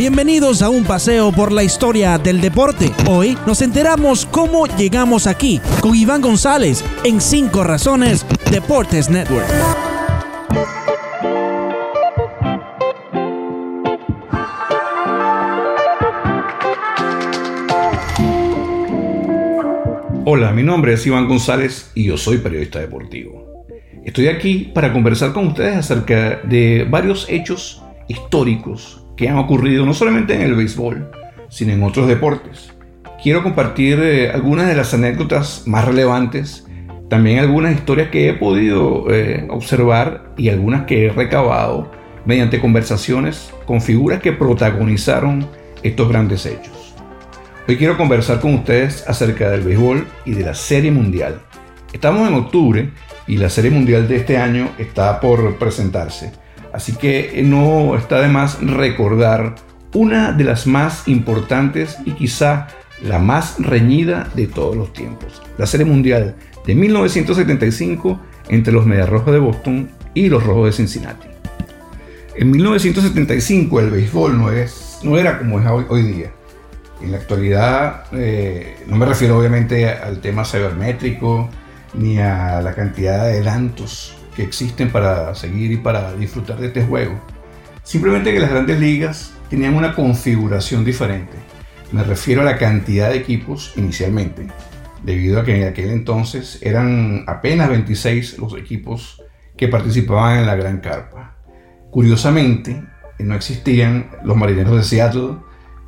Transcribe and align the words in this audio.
Bienvenidos 0.00 0.62
a 0.62 0.70
un 0.70 0.84
paseo 0.84 1.30
por 1.30 1.52
la 1.52 1.62
historia 1.62 2.16
del 2.16 2.40
deporte. 2.40 2.90
Hoy 3.06 3.36
nos 3.46 3.60
enteramos 3.60 4.24
cómo 4.24 4.66
llegamos 4.66 5.26
aquí 5.26 5.60
con 5.82 5.94
Iván 5.94 6.22
González 6.22 6.82
en 7.04 7.20
5 7.20 7.62
Razones 7.64 8.24
Deportes 8.50 9.10
Network. 9.10 9.46
Hola, 20.24 20.52
mi 20.52 20.62
nombre 20.62 20.94
es 20.94 21.06
Iván 21.06 21.28
González 21.28 21.90
y 21.94 22.04
yo 22.04 22.16
soy 22.16 22.38
periodista 22.38 22.78
deportivo. 22.78 23.66
Estoy 24.02 24.28
aquí 24.28 24.70
para 24.74 24.94
conversar 24.94 25.34
con 25.34 25.48
ustedes 25.48 25.76
acerca 25.76 26.40
de 26.44 26.86
varios 26.88 27.28
hechos 27.28 27.82
históricos 28.08 28.99
que 29.20 29.28
han 29.28 29.36
ocurrido 29.36 29.84
no 29.84 29.92
solamente 29.92 30.34
en 30.34 30.40
el 30.40 30.54
béisbol, 30.54 31.10
sino 31.50 31.74
en 31.74 31.82
otros 31.82 32.08
deportes. 32.08 32.72
Quiero 33.22 33.42
compartir 33.42 34.00
eh, 34.00 34.30
algunas 34.30 34.66
de 34.66 34.74
las 34.74 34.94
anécdotas 34.94 35.64
más 35.66 35.84
relevantes, 35.84 36.66
también 37.10 37.38
algunas 37.38 37.74
historias 37.74 38.08
que 38.08 38.30
he 38.30 38.32
podido 38.32 39.12
eh, 39.12 39.46
observar 39.50 40.32
y 40.38 40.48
algunas 40.48 40.86
que 40.86 41.04
he 41.04 41.10
recabado 41.10 41.92
mediante 42.24 42.62
conversaciones 42.62 43.52
con 43.66 43.82
figuras 43.82 44.22
que 44.22 44.32
protagonizaron 44.32 45.46
estos 45.82 46.08
grandes 46.08 46.46
hechos. 46.46 46.94
Hoy 47.68 47.76
quiero 47.76 47.98
conversar 47.98 48.40
con 48.40 48.54
ustedes 48.54 49.06
acerca 49.06 49.50
del 49.50 49.60
béisbol 49.60 50.08
y 50.24 50.32
de 50.32 50.44
la 50.44 50.54
Serie 50.54 50.92
Mundial. 50.92 51.42
Estamos 51.92 52.26
en 52.26 52.36
octubre 52.36 52.88
y 53.26 53.36
la 53.36 53.50
Serie 53.50 53.70
Mundial 53.70 54.08
de 54.08 54.16
este 54.16 54.38
año 54.38 54.70
está 54.78 55.20
por 55.20 55.58
presentarse. 55.58 56.39
Así 56.72 56.92
que 56.92 57.42
no 57.44 57.96
está 57.96 58.20
de 58.20 58.28
más 58.28 58.60
recordar 58.62 59.56
una 59.94 60.32
de 60.32 60.44
las 60.44 60.66
más 60.66 61.08
importantes 61.08 61.96
y 62.04 62.12
quizá 62.12 62.68
la 63.02 63.18
más 63.18 63.56
reñida 63.58 64.28
de 64.34 64.46
todos 64.46 64.76
los 64.76 64.92
tiempos. 64.92 65.42
La 65.58 65.66
Serie 65.66 65.86
Mundial 65.86 66.36
de 66.66 66.74
1975 66.74 68.20
entre 68.48 68.72
los 68.72 68.86
Mediarrojos 68.86 69.32
de 69.32 69.38
Boston 69.38 69.90
y 70.14 70.28
los 70.28 70.44
Rojos 70.44 70.66
de 70.66 70.72
Cincinnati. 70.72 71.28
En 72.36 72.50
1975 72.50 73.80
el 73.80 73.90
béisbol 73.90 74.38
no, 74.38 74.50
es, 74.50 75.00
no 75.02 75.18
era 75.18 75.38
como 75.38 75.60
es 75.60 75.66
hoy, 75.66 75.84
hoy 75.88 76.02
día. 76.02 76.32
En 77.02 77.12
la 77.12 77.18
actualidad, 77.18 78.04
eh, 78.12 78.76
no 78.86 78.96
me 78.96 79.06
refiero 79.06 79.38
obviamente 79.38 79.88
al 79.88 80.20
tema 80.20 80.44
cibermétrico 80.44 81.48
ni 81.94 82.18
a 82.18 82.60
la 82.60 82.74
cantidad 82.74 83.24
de 83.24 83.32
adelantos 83.32 84.19
existen 84.42 84.90
para 84.90 85.34
seguir 85.34 85.72
y 85.72 85.76
para 85.76 86.14
disfrutar 86.14 86.58
de 86.58 86.68
este 86.68 86.84
juego. 86.84 87.20
Simplemente 87.82 88.32
que 88.32 88.40
las 88.40 88.50
grandes 88.50 88.78
ligas 88.80 89.32
tenían 89.48 89.74
una 89.74 89.94
configuración 89.94 90.84
diferente. 90.84 91.32
Me 91.92 92.04
refiero 92.04 92.42
a 92.42 92.44
la 92.44 92.58
cantidad 92.58 93.10
de 93.10 93.16
equipos 93.16 93.72
inicialmente, 93.76 94.46
debido 95.02 95.40
a 95.40 95.44
que 95.44 95.56
en 95.56 95.68
aquel 95.68 95.90
entonces 95.90 96.58
eran 96.62 97.24
apenas 97.26 97.68
26 97.68 98.38
los 98.38 98.56
equipos 98.56 99.22
que 99.56 99.68
participaban 99.68 100.38
en 100.38 100.46
la 100.46 100.56
Gran 100.56 100.78
Carpa. 100.78 101.36
Curiosamente, 101.90 102.82
no 103.18 103.34
existían 103.34 104.10
los 104.24 104.36
marineros 104.36 104.76
de 104.76 104.84
Seattle, 104.84 105.34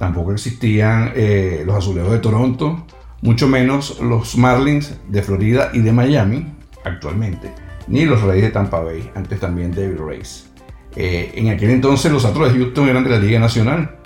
Tampoco 0.02 0.32
existían 0.32 1.12
eh, 1.14 1.62
los 1.64 1.76
azulejos 1.76 2.10
de 2.10 2.18
Toronto, 2.18 2.88
mucho 3.20 3.46
menos 3.46 4.00
los 4.00 4.36
Marlins 4.36 4.98
de 5.06 5.22
Florida 5.22 5.70
y 5.72 5.78
de 5.78 5.92
Miami 5.92 6.44
actualmente, 6.84 7.52
ni 7.88 8.04
los 8.04 8.22
Reyes 8.22 8.44
de 8.44 8.50
Tampa 8.50 8.80
Bay, 8.80 9.10
antes 9.14 9.40
también 9.40 9.74
David 9.74 9.98
Rays. 9.98 10.50
Eh, 10.96 11.32
en 11.36 11.48
aquel 11.48 11.70
entonces 11.70 12.12
los 12.12 12.24
Astros 12.24 12.52
de 12.52 12.58
Houston 12.58 12.88
eran 12.88 13.04
de 13.04 13.10
la 13.10 13.18
Liga 13.18 13.38
Nacional 13.38 13.96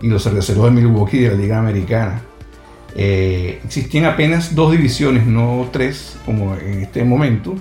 y 0.00 0.08
los 0.08 0.22
Cerveceros 0.22 0.64
de 0.64 0.70
Milwaukee 0.70 1.18
de 1.18 1.28
la 1.28 1.34
Liga 1.34 1.58
Americana. 1.58 2.22
Eh, 2.96 3.60
existían 3.64 4.06
apenas 4.06 4.54
dos 4.54 4.72
divisiones, 4.72 5.26
no 5.26 5.68
tres 5.70 6.16
como 6.26 6.56
en 6.56 6.82
este 6.82 7.04
momento, 7.04 7.54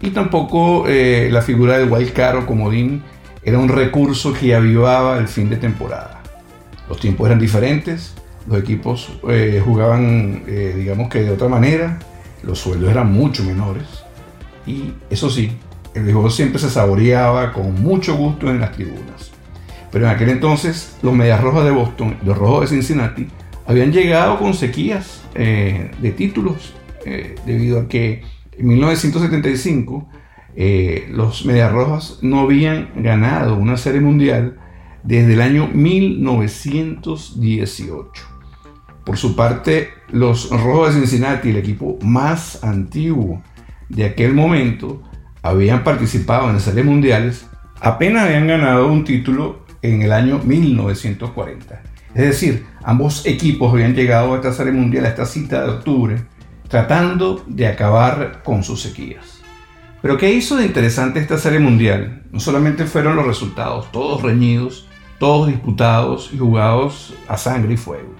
y 0.00 0.10
tampoco 0.10 0.86
la 0.86 1.40
figura 1.40 1.78
del 1.78 1.90
wild 1.90 2.12
card 2.12 2.38
o 2.38 2.46
comodín 2.46 3.02
era 3.42 3.58
un 3.58 3.68
recurso 3.68 4.32
que 4.32 4.54
avivaba 4.54 5.18
el 5.18 5.28
fin 5.28 5.50
de 5.50 5.56
temporada. 5.56 6.22
Los 6.88 6.98
tiempos 6.98 7.26
eran 7.26 7.38
diferentes, 7.38 8.14
los 8.46 8.58
equipos 8.58 9.10
eh, 9.28 9.62
jugaban, 9.64 10.44
eh, 10.46 10.74
digamos 10.76 11.08
que 11.08 11.20
de 11.20 11.30
otra 11.30 11.48
manera, 11.48 11.98
los 12.42 12.58
sueldos 12.58 12.90
eran 12.90 13.12
mucho 13.12 13.42
menores 13.42 14.03
y 14.66 14.92
eso 15.10 15.30
sí, 15.30 15.52
el 15.94 16.04
juego 16.04 16.30
siempre 16.30 16.58
se 16.58 16.70
saboreaba 16.70 17.52
con 17.52 17.82
mucho 17.82 18.16
gusto 18.16 18.50
en 18.50 18.60
las 18.60 18.72
tribunas. 18.72 19.32
Pero 19.92 20.06
en 20.06 20.12
aquel 20.12 20.30
entonces 20.30 20.96
los 21.02 21.14
Medias 21.14 21.40
Rojas 21.40 21.64
de 21.64 21.70
Boston 21.70 22.16
los 22.24 22.36
Rojos 22.36 22.62
de 22.62 22.76
Cincinnati 22.76 23.28
habían 23.66 23.92
llegado 23.92 24.38
con 24.38 24.54
sequías 24.54 25.22
eh, 25.34 25.90
de 26.00 26.10
títulos 26.10 26.74
debido 27.44 27.80
a 27.80 27.88
que 27.88 28.22
en 28.52 28.66
1975 28.66 30.08
los 31.10 31.44
Medias 31.44 31.70
Rojas 31.70 32.18
no 32.22 32.40
habían 32.40 32.92
ganado 32.96 33.56
una 33.56 33.76
serie 33.76 34.00
mundial 34.00 34.58
desde 35.04 35.34
el 35.34 35.42
año 35.42 35.68
1918. 35.72 38.24
Por 39.04 39.16
su 39.18 39.36
parte, 39.36 39.90
los 40.10 40.50
Rojos 40.50 40.94
de 40.94 41.00
Cincinnati, 41.00 41.50
el 41.50 41.58
equipo 41.58 41.98
más 42.02 42.64
antiguo 42.64 43.42
de 43.94 44.04
aquel 44.04 44.34
momento, 44.34 45.02
habían 45.42 45.84
participado 45.84 46.48
en 46.48 46.54
las 46.54 46.64
series 46.64 46.84
mundiales, 46.84 47.46
apenas 47.80 48.24
habían 48.24 48.46
ganado 48.46 48.88
un 48.90 49.04
título 49.04 49.64
en 49.82 50.02
el 50.02 50.12
año 50.12 50.40
1940. 50.44 51.82
Es 52.14 52.24
decir, 52.24 52.66
ambos 52.82 53.26
equipos 53.26 53.72
habían 53.72 53.94
llegado 53.94 54.32
a 54.32 54.36
esta 54.36 54.52
serie 54.52 54.72
mundial, 54.72 55.04
a 55.04 55.08
esta 55.08 55.26
cita 55.26 55.64
de 55.64 55.70
octubre, 55.70 56.24
tratando 56.68 57.44
de 57.46 57.66
acabar 57.66 58.42
con 58.44 58.64
sus 58.64 58.82
sequías. 58.82 59.40
Pero 60.02 60.18
¿qué 60.18 60.32
hizo 60.32 60.56
de 60.56 60.66
interesante 60.66 61.20
esta 61.20 61.38
serie 61.38 61.58
mundial? 61.58 62.24
No 62.30 62.40
solamente 62.40 62.84
fueron 62.84 63.16
los 63.16 63.26
resultados, 63.26 63.90
todos 63.90 64.22
reñidos, 64.22 64.86
todos 65.18 65.48
disputados 65.48 66.30
y 66.32 66.38
jugados 66.38 67.14
a 67.28 67.36
sangre 67.36 67.74
y 67.74 67.76
fuego. 67.76 68.14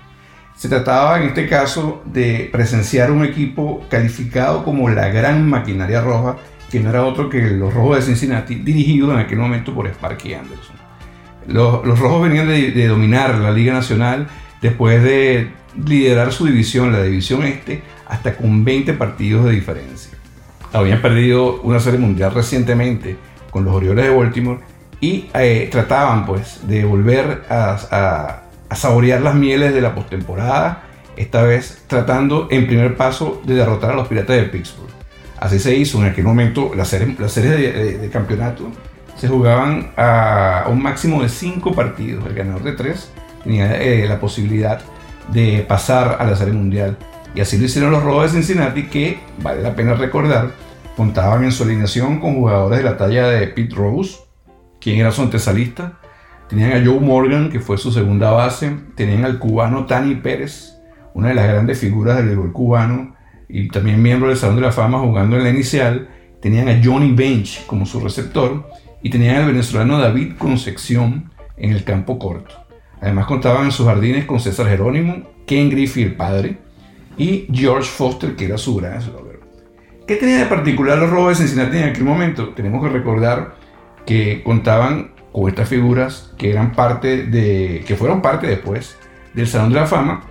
Se 0.65 0.71
trataba 0.71 1.21
en 1.21 1.29
este 1.29 1.47
caso 1.47 2.01
de 2.07 2.49
presenciar 2.51 3.11
un 3.11 3.23
equipo 3.23 3.85
calificado 3.91 4.65
como 4.65 4.89
la 4.89 5.09
gran 5.09 5.47
maquinaria 5.47 6.01
roja, 6.01 6.39
que 6.71 6.81
no 6.81 6.89
era 6.89 7.05
otro 7.05 7.29
que 7.29 7.43
los 7.51 7.75
Rojos 7.75 7.97
de 7.97 8.03
Cincinnati, 8.03 8.55
dirigidos 8.55 9.13
en 9.13 9.19
aquel 9.19 9.41
momento 9.41 9.75
por 9.75 9.87
Sparky 9.87 10.33
Anderson. 10.33 10.77
Los, 11.49 11.99
Rojos 11.99 12.23
venían 12.23 12.49
de, 12.49 12.71
de, 12.71 12.87
dominar 12.87 13.35
la 13.35 13.51
Liga 13.51 13.75
Nacional 13.75 14.27
después 14.63 15.03
de 15.03 15.51
liderar 15.87 16.33
su 16.33 16.47
división, 16.47 16.93
la 16.93 17.03
División 17.03 17.43
Este, 17.43 17.83
hasta 18.09 18.35
con 18.35 18.65
20 18.65 18.95
partidos 18.95 19.45
de 19.45 19.51
diferencia. 19.51 20.17
Habían 20.73 21.03
perdido 21.03 21.61
una 21.61 21.79
serie 21.79 22.01
mundial 22.01 22.33
recientemente 22.33 23.19
con 23.51 23.67
los 23.67 23.75
Orioles 23.75 24.07
de 24.07 24.17
Baltimore 24.17 24.61
y 24.99 25.29
eh, 25.35 25.69
trataban 25.71 26.25
pues 26.25 26.67
de 26.67 26.87
volver 26.87 27.45
a, 27.51 28.44
saborear 28.73 29.21
las 29.21 29.35
mieles 29.35 29.75
de 29.75 29.81
la 29.81 29.95
postemporada, 29.95 30.85
esta 31.17 31.43
vez 31.43 31.85
tratando 31.87 32.49
en 32.51 32.67
primer 32.67 32.97
paso 32.97 33.41
de 33.45 33.55
derrotar 33.55 33.93
a 33.93 33.95
los 33.95 34.09
Piratas 34.09 34.37
de 34.37 34.45
Pittsburgh. 34.45 34.91
Así 35.39 35.59
se 35.59 35.77
hizo 35.77 35.99
en 36.01 36.11
aquel 36.11 36.25
momento, 36.25 36.73
las 36.75 36.89
series, 36.89 37.17
de, 37.19 38.09
campeonato 38.13 38.71
se 39.17 39.29
jugaban 39.29 39.93
a 39.97 40.65
un 40.69 40.83
máximo 40.83 41.23
de 41.23 41.29
cinco 41.29 41.73
partidos, 41.73 42.27
el 42.27 42.35
ganador 42.35 42.65
de 42.65 42.73
tres 42.73 43.11
tenía 43.45 43.81
eh, 43.81 44.09
la 44.09 44.19
posibilidad 44.19 44.81
de 45.33 45.65
pasar 45.69 46.17
a 46.19 46.25
la 46.25 46.35
serie 46.35 46.55
mundial. 46.55 46.97
Y 47.35 47.41
así 47.41 47.59
lo 47.59 47.65
hicieron 47.65 47.93
los 47.93 48.03
Rojos 48.03 48.33
de 48.33 48.41
Cincinnati, 48.41 48.87
que 48.87 49.19
vale 49.43 49.63
la 49.63 49.75
pena 49.75 49.95
recordar, 49.95 50.53
contaban 50.97 51.45
en 51.45 51.53
su 51.53 51.65
alineación 51.65 52.21
con 52.21 52.35
jugadores 52.35 52.79
de 52.79 52.85
la 52.85 52.97
talla 52.97 53.29
de 53.29 53.47
Pete 53.49 53.75
Rose, 53.75 54.19
quien 54.81 54.99
era 54.99 55.13
su 55.13 55.23
antesalista. 55.23 55.99
Tenían 56.55 56.81
a 56.81 56.87
Joe 56.87 57.01
Morgan, 57.01 57.51
que 57.51 57.59
fue 57.59 57.77
su 57.79 57.91
segunda 57.91 58.31
base. 58.31 58.77
Tenían 58.95 59.25
al 59.25 59.41
cubano 59.41 59.87
Tani 59.87 60.15
Pérez, 60.15 60.77
una 61.13 61.31
de 61.31 61.35
las 61.35 61.49
grandes 61.49 61.81
figuras 61.81 62.17
del 62.17 62.27
béisbol 62.27 62.53
cubano 62.53 63.17
y 63.49 63.67
también 63.67 64.01
miembro 64.01 64.29
del 64.29 64.39
Salón 64.39 64.55
de 64.55 64.63
la 64.63 64.71
Fama 64.71 65.01
jugando 65.01 65.37
en 65.37 65.43
la 65.43 65.51
inicial. 65.51 66.11
Tenían 66.41 66.69
a 66.69 66.81
Johnny 66.81 67.11
Bench 67.11 67.67
como 67.67 67.87
su 67.87 67.99
receptor 67.99 68.71
y 69.03 69.11
tenían 69.11 69.35
al 69.39 69.47
venezolano 69.47 69.99
David 69.99 70.35
Concepción 70.39 71.33
en 71.57 71.73
el 71.73 71.83
campo 71.83 72.21
corto. 72.21 72.55
Además 73.01 73.27
contaban 73.27 73.65
en 73.65 73.73
sus 73.73 73.87
jardines 73.87 74.25
con 74.25 74.39
César 74.39 74.69
Jerónimo, 74.69 75.25
Ken 75.49 75.69
Griffey 75.71 76.05
el 76.05 76.15
padre 76.15 76.59
y 77.19 77.49
George 77.53 77.89
Foster 77.89 78.37
que 78.37 78.45
era 78.45 78.59
su 78.59 78.77
gran 78.77 79.01
¿Qué 80.07 80.15
tenía 80.15 80.39
de 80.39 80.47
particular 80.47 80.99
los 80.99 81.11
Rojos 81.11 81.31
de 81.31 81.47
Cincinnati 81.47 81.79
en 81.79 81.89
aquel 81.89 82.05
momento? 82.05 82.51
Tenemos 82.51 82.81
que 82.81 82.91
recordar 82.91 83.57
que 84.07 84.45
contaban 84.45 85.14
con 85.35 85.49
estas 85.49 85.69
figuras 85.69 86.31
que 86.39 86.49
eran 86.49 86.77
parte 86.77 87.27
de, 87.27 87.83
que 87.85 87.97
fueron 87.97 88.23
parte 88.23 88.47
después 88.47 88.97
del 89.33 89.49
Salón 89.49 89.71
de 89.71 89.81
la 89.81 89.87
Fama, 89.87 90.23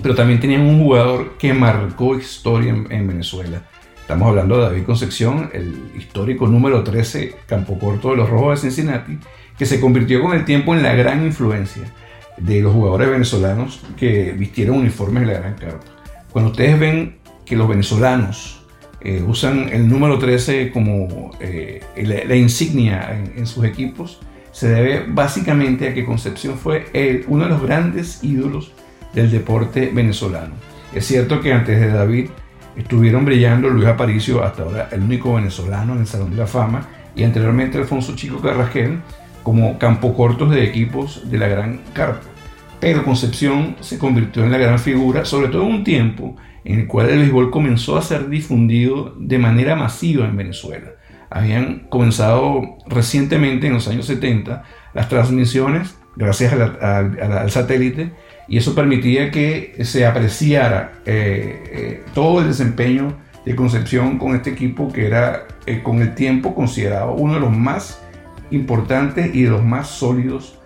pero 0.00 0.14
también 0.14 0.38
tenían 0.38 0.60
un 0.60 0.80
jugador 0.80 1.36
que 1.38 1.52
marcó 1.52 2.14
historia 2.14 2.70
en, 2.70 3.08
Venezuela. 3.08 3.62
Estamos 4.00 4.28
hablando 4.28 4.58
de 4.58 4.62
David 4.62 4.84
Concepción, 4.84 5.50
el 5.52 5.90
histórico 5.96 6.46
número 6.46 6.84
13 6.84 7.34
campo 7.46 7.80
corto 7.80 8.10
de 8.10 8.16
los 8.18 8.30
Rojos 8.30 8.62
de 8.62 8.70
Cincinnati, 8.70 9.18
que 9.58 9.66
se 9.66 9.80
convirtió 9.80 10.22
con 10.22 10.32
el 10.32 10.44
tiempo 10.44 10.72
en 10.72 10.84
la 10.84 10.94
gran 10.94 11.26
influencia. 11.26 11.92
de 12.36 12.60
los 12.60 12.72
jugadores 12.72 13.10
venezolanos 13.10 13.82
que 13.96 14.30
vistieron 14.38 14.76
uniformes 14.76 15.26
de 15.26 15.32
la 15.32 15.40
Gran 15.40 15.54
Carpa. 15.54 15.84
Cuando 16.30 16.52
ustedes 16.52 16.78
ven 16.78 17.18
que 17.44 17.56
los 17.56 17.68
venezolanos 17.68 18.57
eh, 19.00 19.22
usan 19.26 19.68
el 19.68 19.88
número 19.88 20.18
13 20.18 20.70
como 20.70 21.30
eh, 21.40 21.82
la, 21.96 22.34
insignia 22.34 23.16
en, 23.36 23.46
sus 23.46 23.64
equipos, 23.64 24.20
se 24.50 24.68
debe 24.68 25.04
básicamente 25.06 25.88
a 25.88 25.94
que 25.94 26.04
Concepción 26.04 26.58
fue 26.58 26.86
uno 27.28 27.44
de 27.44 27.50
los 27.50 27.62
grandes 27.62 28.24
ídolos 28.24 28.72
del 29.12 29.30
deporte 29.30 29.90
venezolano. 29.92 30.54
Es 30.92 31.06
cierto 31.06 31.40
que 31.40 31.52
antes 31.52 31.80
de 31.80 31.88
David 31.88 32.28
estuvieron 32.76 33.24
brillando 33.24 33.68
Luis 33.68 33.86
Aparicio, 33.86 34.42
hasta 34.42 34.62
ahora 34.62 34.88
el 34.90 35.02
único 35.02 35.34
venezolano 35.34 35.94
en 35.94 36.00
el 36.00 36.06
Salón 36.06 36.30
de 36.30 36.36
la 36.36 36.46
Fama, 36.46 36.88
y 37.14 37.24
anteriormente 37.24 37.78
Alfonso 37.78 38.14
Chico 38.16 38.40
Carrasquel, 38.40 39.00
como 39.42 39.78
campo 39.78 40.14
cortos 40.14 40.50
de 40.50 40.64
equipos 40.64 41.30
de 41.30 41.38
la 41.38 41.48
Gran 41.48 41.80
Carpa. 41.92 42.37
Pero 42.80 43.04
Concepción 43.04 43.76
se 43.80 43.98
convirtió 43.98 44.44
en 44.44 44.52
la 44.52 44.58
gran 44.58 44.78
figura, 44.78 45.24
sobre 45.24 45.48
todo 45.48 45.62
en 45.62 45.74
un 45.74 45.84
tiempo 45.84 46.36
en 46.64 46.80
el 46.80 46.86
cual 46.86 47.08
el 47.08 47.18
béisbol 47.18 47.50
comenzó 47.50 47.96
a 47.96 48.02
ser 48.02 48.28
difundido 48.28 49.14
de 49.18 49.38
manera 49.38 49.74
masiva 49.74 50.26
en 50.26 50.36
Venezuela. 50.36 50.90
Habían 51.30 51.86
comenzado 51.88 52.76
recientemente, 52.86 53.66
en 53.66 53.74
los 53.74 53.88
años 53.88 54.06
70, 54.06 54.64
las 54.94 55.08
transmisiones 55.08 55.96
gracias 56.16 56.52
al 56.52 57.50
satélite 57.50 58.12
y 58.48 58.58
eso 58.58 58.74
permitía 58.74 59.30
que 59.30 59.76
se 59.84 60.04
apreciara 60.04 61.00
eh, 61.06 61.62
eh, 61.70 62.04
todo 62.12 62.40
el 62.40 62.48
desempeño 62.48 63.16
de 63.44 63.54
Concepción 63.54 64.18
con 64.18 64.34
este 64.34 64.50
equipo 64.50 64.92
que 64.92 65.06
era 65.06 65.46
eh, 65.66 65.82
con 65.82 66.02
el 66.02 66.14
tiempo 66.14 66.54
considerado 66.54 67.12
uno 67.12 67.34
de 67.34 67.40
los 67.40 67.56
más 67.56 68.02
importantes 68.50 69.34
y 69.34 69.42
de 69.44 69.50
los 69.50 69.64
más 69.64 69.88
sólidos 69.88 70.58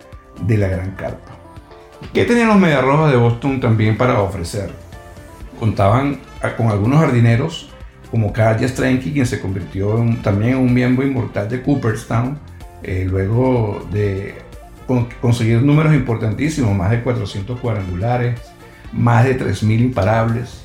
de 0.47 0.57
la 0.57 0.67
Gran 0.67 0.91
Carpa. 0.95 1.42
¿Qué 2.11 2.25
tenían 2.25 2.49
los 2.49 2.59
Mediarrojas 2.59 3.11
de 3.11 3.17
Boston 3.17 3.59
también 3.59 3.97
para 3.97 4.19
ofrecer? 4.21 4.71
Contaban 5.59 6.19
con 6.57 6.69
algunos 6.69 6.99
jardineros 6.99 7.69
como 8.11 8.31
Carl 8.31 8.63
Stranky, 8.63 9.11
quien 9.11 9.25
se 9.25 9.39
convirtió 9.39 9.95
también 10.21 10.51
en 10.51 10.57
un 10.57 10.73
miembro 10.73 11.05
inmortal 11.05 11.49
de 11.49 11.61
Cooperstown, 11.61 12.37
luego 13.07 13.87
de 13.91 14.35
conseguir 15.21 15.61
números 15.63 15.93
importantísimos, 15.93 16.75
más 16.75 16.91
de 16.91 17.01
400 17.01 17.59
cuadrangulares, 17.59 18.39
más 18.91 19.25
de 19.25 19.39
3.000 19.39 19.79
imparables 19.79 20.63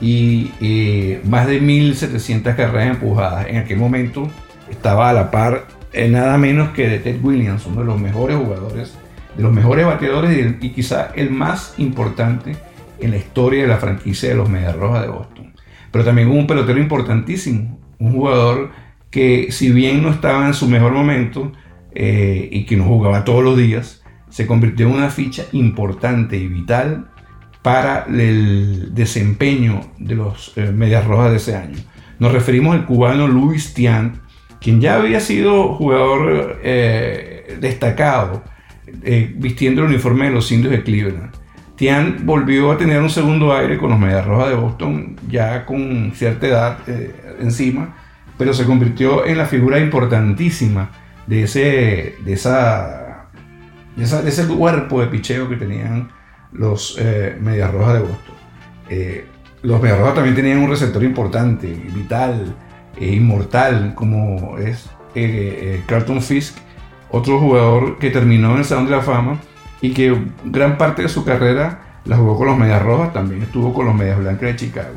y, 0.00 1.18
más 1.24 1.46
de 1.46 1.60
1.700 1.60 2.54
carreras 2.54 2.96
empujadas. 2.96 3.46
En 3.48 3.56
aquel 3.58 3.78
momento 3.78 4.28
estaba 4.70 5.10
a 5.10 5.12
la 5.12 5.30
par 5.30 5.66
eh, 5.92 6.08
nada 6.08 6.36
menos 6.38 6.70
que 6.70 6.88
de 6.88 6.98
Ted 6.98 7.22
Williams, 7.22 7.66
uno 7.66 7.80
de 7.80 7.86
los 7.86 8.00
mejores 8.00 8.36
jugadores, 8.36 8.94
de 9.36 9.42
los 9.42 9.52
mejores 9.52 9.86
bateadores 9.86 10.56
y, 10.60 10.68
quizá 10.70 11.12
el 11.14 11.30
más 11.30 11.74
importante 11.78 12.56
en 13.00 13.10
la 13.10 13.16
historia 13.16 13.62
de 13.62 13.68
la 13.68 13.78
franquicia 13.78 14.28
de 14.28 14.34
los 14.36 14.48
Medias 14.48 14.76
Rojas 14.76 15.02
de 15.02 15.08
Boston. 15.08 15.52
Pero 15.90 16.04
también 16.04 16.28
un 16.28 16.46
pelotero 16.46 16.78
importantísimo, 16.78 17.78
un 17.98 18.12
jugador 18.12 18.70
que 19.10 19.48
si 19.50 19.70
bien 19.70 20.02
no 20.02 20.10
estaba 20.10 20.46
en 20.46 20.54
su 20.54 20.68
mejor 20.68 20.92
momento, 20.92 21.52
eh, 21.96 22.48
y 22.50 22.64
que 22.64 22.76
no 22.76 22.84
jugaba 22.84 23.24
todos 23.24 23.44
los 23.44 23.56
días, 23.56 24.02
se 24.28 24.48
convirtió 24.48 24.88
en 24.88 24.94
una 24.94 25.10
ficha 25.10 25.44
importante 25.52 26.36
y 26.36 26.48
vital 26.48 27.06
para 27.62 28.06
el 28.06 28.92
desempeño 28.94 29.80
de 29.98 30.16
los 30.16 30.52
eh, 30.56 30.72
Medias 30.72 31.06
Rojas 31.06 31.30
de 31.30 31.36
ese 31.36 31.54
año. 31.54 31.78
Nos 32.18 32.32
referimos 32.32 32.74
al 32.74 32.84
cubano 32.84 33.28
Luis 33.28 33.74
Tian, 33.74 34.22
quien 34.60 34.80
ya 34.80 34.96
había 34.96 35.20
sido 35.20 35.74
jugador 35.74 36.58
eh, 36.64 37.58
destacado 37.60 38.42
vistiendo 39.36 39.82
el 39.82 39.88
uniforme 39.88 40.26
de 40.26 40.32
los 40.32 40.50
indios 40.52 40.72
de 40.72 40.82
Cleveland. 40.82 41.32
Tian 41.76 42.24
volvió 42.24 42.70
a 42.70 42.78
tener 42.78 43.00
un 43.00 43.10
segundo 43.10 43.52
aire 43.52 43.78
con 43.78 43.90
los 43.90 43.98
Medias 43.98 44.24
Rojas 44.24 44.50
de 44.50 44.54
Boston, 44.54 45.16
ya 45.28 45.64
con 45.66 46.12
cierta 46.14 46.46
edad 46.46 46.78
encima, 47.40 47.96
pero 48.38 48.52
se 48.52 48.64
convirtió 48.64 49.26
en 49.26 49.38
la 49.38 49.46
figura 49.46 49.78
importantísima 49.78 50.90
de 51.26 51.44
ese, 51.44 52.16
de 52.24 52.32
esa, 52.32 53.28
de, 53.96 54.04
ese 54.04 54.46
cuerpo 54.46 55.00
de 55.00 55.06
picheo 55.06 55.48
que 55.48 55.56
tenían 55.56 56.10
los 56.52 56.96
eh, 56.98 57.36
Medias 57.40 57.72
Rojas 57.72 57.94
de 57.94 58.00
Boston. 58.00 58.34
Eh, 58.88 59.26
los 59.62 59.80
Medias 59.80 59.98
Rojas 59.98 60.14
también 60.14 60.34
tenían 60.36 60.58
un 60.58 60.70
receptor 60.70 61.02
importante, 61.02 61.66
vital, 61.94 62.54
e 62.96 63.14
inmortal, 63.14 63.94
como 63.94 64.56
es 64.58 64.88
eh, 65.16 65.82
Carlton 65.86 66.22
Fisk, 66.22 66.58
otro 67.14 67.38
jugador 67.38 67.98
que 67.98 68.10
terminó 68.10 68.52
en 68.52 68.58
el 68.58 68.64
Salón 68.64 68.86
de 68.86 68.90
la 68.90 69.02
Fama 69.02 69.38
y 69.80 69.92
que 69.92 70.16
gran 70.44 70.76
parte 70.76 71.02
de 71.02 71.08
su 71.08 71.24
carrera 71.24 72.00
la 72.04 72.16
jugó 72.16 72.36
con 72.36 72.48
los 72.48 72.58
Medias 72.58 72.82
Rojas, 72.82 73.12
también 73.12 73.42
estuvo 73.42 73.72
con 73.72 73.86
los 73.86 73.94
Medias 73.94 74.18
Blancas 74.18 74.42
de 74.42 74.56
Chicago. 74.56 74.94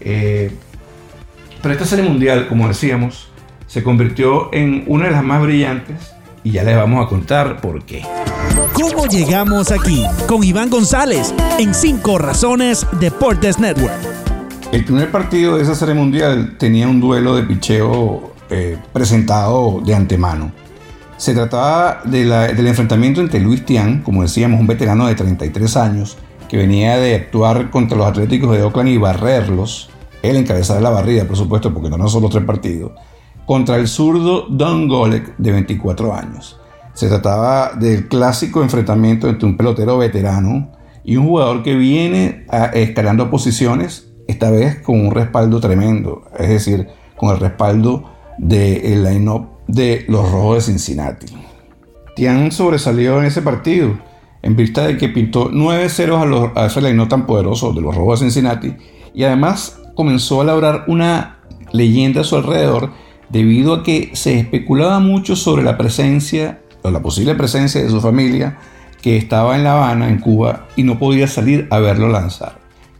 pero 0.00 1.74
esta 1.74 1.84
serie 1.84 2.08
mundial, 2.08 2.46
como 2.48 2.68
decíamos, 2.68 3.30
se 3.66 3.82
convirtió 3.82 4.52
en 4.52 4.84
una 4.86 5.06
de 5.06 5.10
las 5.10 5.24
más 5.24 5.42
brillantes 5.42 6.14
y 6.44 6.52
ya 6.52 6.62
les 6.62 6.76
vamos 6.76 7.04
a 7.04 7.08
contar 7.08 7.60
por 7.60 7.84
qué. 7.84 8.02
¿Cómo 8.72 9.06
llegamos 9.06 9.72
aquí? 9.72 10.04
Con 10.28 10.44
Iván 10.44 10.70
González 10.70 11.34
en 11.58 11.74
5 11.74 12.18
Razones 12.18 12.86
Deportes 13.00 13.58
Network. 13.58 13.92
El 14.72 14.84
primer 14.84 15.10
partido 15.10 15.56
de 15.56 15.64
esa 15.64 15.74
serie 15.74 15.94
mundial 15.94 16.56
tenía 16.58 16.86
un 16.86 17.00
duelo 17.00 17.34
de 17.34 17.42
picheo 17.42 18.34
eh, 18.50 18.78
presentado 18.92 19.80
de 19.84 19.94
antemano. 19.96 20.52
Se 21.20 21.34
trataba 21.34 22.00
del 22.06 22.66
enfrentamiento 22.66 23.20
entre 23.20 23.40
Luis 23.40 23.66
Tian, 23.66 24.00
como 24.00 24.22
decíamos, 24.22 24.58
un 24.58 24.66
veterano 24.66 25.06
de 25.06 25.14
33 25.14 25.76
años, 25.76 26.16
que 26.48 26.56
venía 26.56 26.96
de 26.96 27.14
actuar 27.14 27.68
contra 27.68 27.98
los 27.98 28.06
Atléticos 28.06 28.56
de 28.56 28.62
Oakland 28.62 28.88
y 28.88 28.96
barrerlos. 28.96 29.90
Él 30.22 30.36
encabezaba 30.36 30.80
la 30.80 30.88
barrida, 30.88 31.26
por 31.26 31.36
supuesto, 31.36 31.74
porque 31.74 31.90
no 31.90 31.98
son 31.98 32.08
solo 32.08 32.30
tres 32.30 32.44
partidos 32.44 32.92
contra 33.44 33.76
el 33.76 33.86
zurdo 33.86 34.46
Don 34.48 34.88
Golek 34.88 35.36
de 35.36 35.52
24 35.52 36.14
años. 36.14 36.58
Se 36.94 37.08
trataba 37.08 37.72
del 37.74 38.08
clásico 38.08 38.62
enfrentamiento 38.62 39.28
entre 39.28 39.46
un 39.46 39.58
pelotero 39.58 39.98
veterano 39.98 40.72
y 41.04 41.18
un 41.18 41.26
jugador 41.26 41.62
que 41.62 41.74
viene 41.74 42.46
escalando 42.72 43.30
posiciones, 43.30 44.10
esta 44.26 44.50
vez 44.50 44.80
con 44.80 44.98
un 44.98 45.10
respaldo 45.10 45.60
tremendo, 45.60 46.22
es 46.38 46.48
decir, 46.48 46.88
con 47.18 47.28
el 47.34 47.40
respaldo 47.40 48.10
del 48.38 49.04
line-up 49.04 49.59
de 49.72 50.04
los 50.08 50.30
Rojos 50.30 50.56
de 50.56 50.72
Cincinnati. 50.72 51.26
Tian 52.16 52.52
sobresalió 52.52 53.18
en 53.20 53.26
ese 53.26 53.42
partido, 53.42 53.98
en 54.42 54.56
vista 54.56 54.86
de 54.86 54.96
que 54.96 55.08
pintó 55.08 55.50
9 55.52 55.88
ceros 55.88 56.20
a, 56.20 56.24
los, 56.24 56.50
a 56.56 56.66
ese 56.66 56.80
line-up 56.80 57.08
tan 57.08 57.26
poderoso 57.26 57.72
de 57.72 57.80
los 57.80 57.94
Rojos 57.94 58.20
de 58.20 58.26
Cincinnati 58.26 58.74
y 59.14 59.24
además 59.24 59.80
comenzó 59.94 60.40
a 60.40 60.44
labrar 60.44 60.84
una 60.86 61.38
leyenda 61.72 62.22
a 62.22 62.24
su 62.24 62.36
alrededor 62.36 62.90
debido 63.28 63.74
a 63.74 63.82
que 63.82 64.10
se 64.14 64.38
especulaba 64.38 64.98
mucho 64.98 65.36
sobre 65.36 65.62
la 65.62 65.76
presencia 65.76 66.60
o 66.82 66.90
la 66.90 67.00
posible 67.00 67.34
presencia 67.34 67.82
de 67.82 67.90
su 67.90 68.00
familia 68.00 68.58
que 69.02 69.16
estaba 69.16 69.56
en 69.56 69.64
La 69.64 69.74
Habana, 69.74 70.08
en 70.08 70.18
Cuba, 70.18 70.66
y 70.76 70.82
no 70.82 70.98
podía 70.98 71.26
salir 71.26 71.66
a 71.70 71.78
verlo 71.78 72.08
lanzar. 72.08 72.58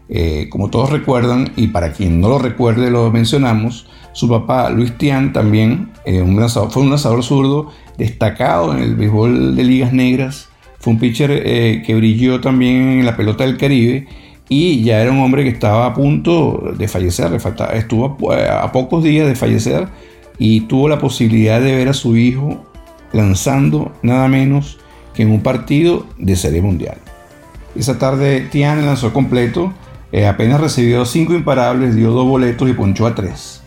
Eh, 0.08 0.48
como 0.50 0.70
todos 0.70 0.90
recuerdan, 0.90 1.52
y 1.56 1.68
para 1.68 1.92
quien 1.92 2.20
no 2.20 2.28
lo 2.28 2.38
recuerde 2.38 2.90
lo 2.90 3.10
mencionamos, 3.10 3.86
su 4.12 4.28
papá 4.28 4.70
Luis 4.70 4.96
Tian 4.98 5.32
también 5.32 5.90
eh, 6.04 6.20
un 6.22 6.36
fue 6.48 6.82
un 6.82 6.90
lanzador 6.90 7.22
zurdo 7.22 7.70
destacado 7.96 8.72
en 8.72 8.82
el 8.82 8.94
béisbol 8.94 9.56
de 9.56 9.64
ligas 9.64 9.92
negras, 9.92 10.48
fue 10.78 10.94
un 10.94 10.98
pitcher 10.98 11.30
eh, 11.30 11.82
que 11.84 11.94
brilló 11.94 12.40
también 12.40 13.00
en 13.00 13.06
la 13.06 13.16
pelota 13.16 13.44
del 13.44 13.56
Caribe 13.56 14.06
y 14.48 14.82
ya 14.82 15.00
era 15.00 15.12
un 15.12 15.20
hombre 15.20 15.44
que 15.44 15.50
estaba 15.50 15.86
a 15.86 15.94
punto 15.94 16.72
de 16.76 16.88
fallecer, 16.88 17.30
estuvo 17.74 18.18
a 18.32 18.72
pocos 18.72 19.04
días 19.04 19.28
de 19.28 19.36
fallecer 19.36 19.88
y 20.38 20.62
tuvo 20.62 20.88
la 20.88 20.98
posibilidad 20.98 21.60
de 21.60 21.76
ver 21.76 21.88
a 21.88 21.92
su 21.92 22.16
hijo 22.16 22.64
lanzando 23.12 23.92
nada 24.02 24.26
menos 24.26 24.78
que 25.14 25.22
en 25.22 25.30
un 25.30 25.42
partido 25.42 26.06
de 26.18 26.34
serie 26.36 26.62
mundial. 26.62 26.96
Esa 27.76 27.98
tarde 27.98 28.48
Tian 28.50 28.84
lanzó 28.84 29.12
completo, 29.12 29.72
eh, 30.12 30.26
apenas 30.26 30.60
recibió 30.60 31.04
cinco 31.04 31.34
imparables, 31.34 31.94
dio 31.94 32.10
dos 32.10 32.26
boletos 32.26 32.68
y 32.68 32.72
ponchó 32.72 33.06
a 33.06 33.14
tres. 33.14 33.62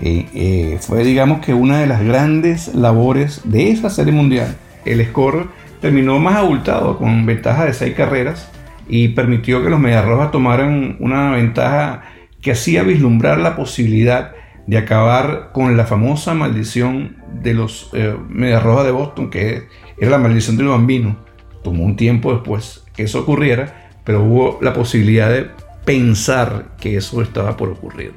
Eh, 0.00 0.26
eh, 0.34 0.78
fue 0.80 1.02
digamos 1.04 1.40
que 1.40 1.54
una 1.54 1.80
de 1.80 1.86
las 1.86 2.04
grandes 2.04 2.74
labores 2.74 3.42
de 3.44 3.70
esa 3.70 3.90
serie 3.90 4.12
mundial. 4.12 4.56
El 4.84 5.04
score 5.06 5.48
terminó 5.80 6.18
más 6.18 6.36
abultado 6.36 6.98
con 6.98 7.26
ventaja 7.26 7.64
de 7.64 7.72
seis 7.72 7.94
carreras 7.94 8.50
y 8.88 9.08
permitió 9.08 9.62
que 9.62 9.70
los 9.70 9.80
Mediarrojas 9.80 10.30
tomaran 10.30 10.96
una 11.00 11.32
ventaja 11.32 12.02
que 12.40 12.52
hacía 12.52 12.82
vislumbrar 12.82 13.38
la 13.38 13.56
posibilidad 13.56 14.32
de 14.66 14.78
acabar 14.78 15.50
con 15.52 15.76
la 15.76 15.86
famosa 15.86 16.34
maldición 16.34 17.16
de 17.42 17.54
los 17.54 17.90
eh, 17.92 18.14
Medias 18.28 18.62
Rojas 18.62 18.84
de 18.84 18.92
Boston, 18.92 19.30
que 19.30 19.66
era 19.98 20.10
la 20.10 20.18
maldición 20.18 20.56
del 20.56 20.68
bambino. 20.68 21.16
Tomó 21.64 21.84
un 21.84 21.96
tiempo 21.96 22.32
después 22.32 22.84
que 22.94 23.04
eso 23.04 23.20
ocurriera, 23.20 23.90
pero 24.04 24.22
hubo 24.22 24.58
la 24.62 24.72
posibilidad 24.72 25.30
de 25.30 25.46
pensar 25.84 26.76
que 26.78 26.96
eso 26.96 27.22
estaba 27.22 27.56
por 27.56 27.70
ocurrir. 27.70 28.12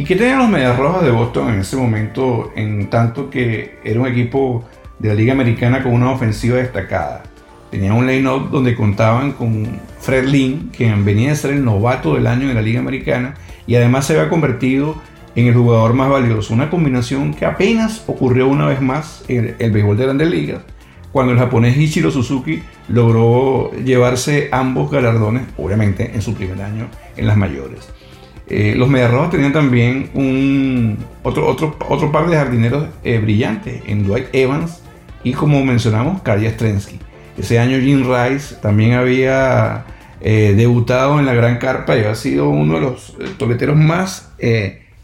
¿Y 0.00 0.04
qué 0.04 0.16
tenían 0.16 0.38
los 0.38 0.48
Medias 0.48 0.78
Rojas 0.78 1.02
de 1.02 1.10
Boston 1.10 1.52
en 1.52 1.60
ese 1.60 1.76
momento, 1.76 2.52
en 2.56 2.88
tanto 2.88 3.28
que 3.28 3.80
era 3.84 4.00
un 4.00 4.06
equipo 4.06 4.64
de 4.98 5.08
la 5.08 5.14
Liga 5.14 5.34
Americana 5.34 5.82
con 5.82 5.92
una 5.92 6.10
ofensiva 6.10 6.56
destacada? 6.56 7.22
Tenían 7.70 7.92
un 7.92 8.06
line-up 8.06 8.48
donde 8.48 8.74
contaban 8.74 9.32
con 9.32 9.78
Fred 10.00 10.24
Lynn, 10.24 10.70
quien 10.74 11.04
venía 11.04 11.32
a 11.32 11.34
ser 11.34 11.50
el 11.50 11.62
novato 11.62 12.14
del 12.14 12.28
año 12.28 12.48
en 12.48 12.54
la 12.54 12.62
Liga 12.62 12.80
Americana 12.80 13.34
y 13.66 13.74
además 13.74 14.06
se 14.06 14.14
había 14.14 14.30
convertido 14.30 14.94
en 15.36 15.48
el 15.48 15.54
jugador 15.54 15.92
más 15.92 16.08
valioso. 16.08 16.54
Una 16.54 16.70
combinación 16.70 17.34
que 17.34 17.44
apenas 17.44 18.02
ocurrió 18.06 18.48
una 18.48 18.64
vez 18.68 18.80
más 18.80 19.22
en 19.28 19.54
el, 19.58 19.70
béisbol 19.70 19.98
de 19.98 20.04
grandes 20.04 20.30
ligas, 20.30 20.62
cuando 21.12 21.34
el 21.34 21.38
japonés 21.38 21.76
Ichiro 21.76 22.10
Suzuki 22.10 22.62
logró 22.88 23.70
llevarse 23.72 24.48
ambos 24.50 24.90
galardones, 24.90 25.42
obviamente 25.58 26.10
en 26.14 26.22
su 26.22 26.32
primer 26.32 26.62
año 26.62 26.88
en 27.18 27.26
las 27.26 27.36
mayores. 27.36 27.86
Eh, 28.50 28.74
los 28.76 28.88
Mediarrojas 28.88 29.30
tenían 29.30 29.52
también 29.52 30.10
un, 30.12 30.98
otro, 31.22 31.46
otro, 31.46 31.76
otro 31.88 32.10
par 32.10 32.28
de 32.28 32.36
jardineros 32.36 32.88
eh, 33.04 33.18
brillantes 33.18 33.80
en 33.86 34.04
Dwight 34.04 34.26
Evans 34.32 34.82
y 35.22 35.32
como 35.32 35.64
mencionamos, 35.64 36.20
Karja 36.22 36.50
Strensky. 36.50 36.98
Ese 37.38 37.60
año 37.60 37.78
Jim 37.78 38.02
Rice 38.02 38.56
también 38.56 38.94
había 38.94 39.84
eh, 40.20 40.54
debutado 40.56 41.20
en 41.20 41.26
la 41.26 41.34
Gran 41.34 41.58
Carpa 41.58 41.94
y 41.94 42.00
había 42.00 42.16
sido 42.16 42.48
uno 42.48 42.74
de 42.74 42.80
los 42.80 43.16
toleteros 43.38 43.76
más 43.76 44.32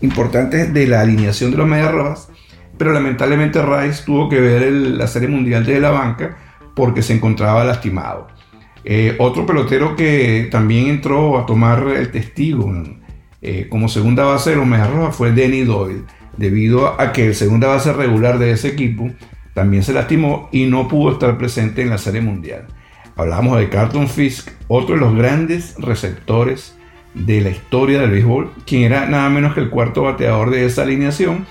importantes 0.00 0.74
de 0.74 0.86
la 0.88 1.02
alineación 1.02 1.52
de 1.52 1.56
los 1.56 1.68
Medias 1.68 1.92
Rojas, 1.92 2.28
pero 2.76 2.92
lamentablemente 2.92 3.62
Rice 3.62 4.02
tuvo 4.04 4.28
que 4.28 4.40
ver 4.40 4.72
la 4.72 5.06
Serie 5.06 5.28
Mundial 5.28 5.64
de 5.64 5.78
la 5.78 5.90
banca 5.90 6.36
porque 6.74 7.00
se 7.00 7.14
encontraba 7.14 7.64
lastimado. 7.64 8.26
Otro 9.18 9.46
pelotero 9.46 9.94
que 9.94 10.48
también 10.50 10.88
entró 10.88 11.38
a 11.38 11.46
tomar 11.46 11.86
el 11.88 12.10
testigo 12.10 12.72
eh, 13.46 13.68
como 13.68 13.88
segunda 13.88 14.24
base 14.24 14.50
de 14.50 14.56
los 14.56 14.66
Medias 14.66 14.90
Rojas 14.90 15.14
fue 15.14 15.30
Denny 15.30 15.62
Doyle, 15.62 16.02
debido 16.36 17.00
a 17.00 17.12
que 17.12 17.28
el 17.28 17.34
segunda 17.36 17.68
base 17.68 17.92
regular 17.92 18.40
de 18.40 18.50
ese 18.50 18.66
equipo 18.66 19.08
también 19.54 19.84
se 19.84 19.92
lastimó 19.92 20.48
y 20.50 20.66
no 20.66 20.88
pudo 20.88 21.12
estar 21.12 21.38
presente 21.38 21.80
en 21.80 21.90
la 21.90 21.98
Serie 21.98 22.20
Mundial. 22.20 22.66
Hablamos 23.14 23.58
de 23.58 23.68
Carlton 23.68 24.08
Fisk, 24.08 24.50
otro 24.66 24.96
de 24.96 25.00
los 25.00 25.14
grandes 25.14 25.76
receptores 25.78 26.76
de 27.14 27.40
la 27.40 27.50
historia 27.50 28.00
del 28.00 28.10
béisbol, 28.10 28.50
quien 28.66 28.82
era 28.82 29.06
nada 29.06 29.28
menos 29.30 29.54
que 29.54 29.60
el 29.60 29.70
cuarto 29.70 30.02
bateador 30.02 30.50
de 30.50 30.66
esa 30.66 30.82
alineación. 30.82 31.46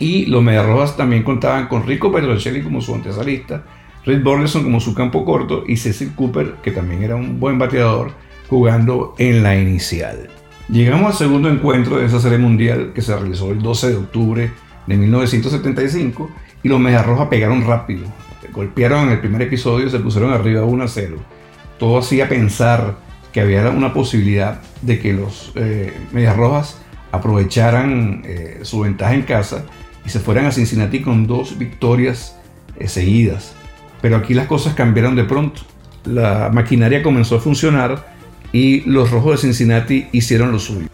Y 0.00 0.26
los 0.26 0.42
Mediarrojas 0.42 0.96
también 0.96 1.22
contaban 1.22 1.68
con 1.68 1.86
Rico 1.86 2.10
Petrocelli 2.10 2.62
como 2.62 2.80
su 2.80 2.94
antesalista, 2.94 3.62
Rick 4.04 4.24
Borleson 4.24 4.64
como 4.64 4.80
su 4.80 4.92
campo 4.92 5.24
corto 5.24 5.62
y 5.68 5.76
Cecil 5.76 6.12
Cooper, 6.16 6.56
que 6.64 6.72
también 6.72 7.04
era 7.04 7.14
un 7.14 7.38
buen 7.38 7.60
bateador, 7.60 8.10
jugando 8.48 9.14
en 9.18 9.44
la 9.44 9.56
inicial. 9.56 10.28
Llegamos 10.72 11.08
al 11.08 11.18
segundo 11.18 11.50
encuentro 11.50 11.98
de 11.98 12.06
esa 12.06 12.18
serie 12.18 12.38
mundial 12.38 12.92
que 12.94 13.02
se 13.02 13.14
realizó 13.14 13.50
el 13.50 13.60
12 13.60 13.90
de 13.90 13.96
octubre 13.96 14.50
de 14.86 14.96
1975 14.96 16.30
y 16.62 16.68
los 16.70 16.80
Mediarrojas 16.80 17.28
pegaron 17.28 17.66
rápido. 17.66 18.06
Golpearon 18.54 19.08
en 19.08 19.10
el 19.10 19.20
primer 19.20 19.42
episodio 19.42 19.86
y 19.86 19.90
se 19.90 19.98
pusieron 19.98 20.32
arriba 20.32 20.64
1 20.64 20.82
a 20.82 20.88
0. 20.88 21.16
Todo 21.78 21.98
hacía 21.98 22.26
pensar 22.26 22.96
que 23.34 23.42
había 23.42 23.68
una 23.68 23.92
posibilidad 23.92 24.62
de 24.80 24.98
que 24.98 25.12
los 25.12 25.52
eh, 25.56 25.92
Medias 26.10 26.38
Rojas 26.38 26.80
aprovecharan 27.10 28.22
eh, 28.24 28.60
su 28.62 28.80
ventaja 28.80 29.12
en 29.12 29.22
casa 29.24 29.66
y 30.06 30.08
se 30.08 30.20
fueran 30.20 30.46
a 30.46 30.52
Cincinnati 30.52 31.02
con 31.02 31.26
dos 31.26 31.58
victorias 31.58 32.38
eh, 32.78 32.88
seguidas. 32.88 33.54
Pero 34.00 34.16
aquí 34.16 34.32
las 34.32 34.46
cosas 34.46 34.72
cambiaron 34.72 35.16
de 35.16 35.24
pronto. 35.24 35.60
La 36.06 36.48
maquinaria 36.50 37.02
comenzó 37.02 37.36
a 37.36 37.40
funcionar 37.40 38.11
y 38.52 38.82
los 38.82 39.10
Rojos 39.10 39.32
de 39.32 39.48
Cincinnati 39.48 40.06
hicieron 40.12 40.52
lo 40.52 40.58
suyo. 40.58 40.88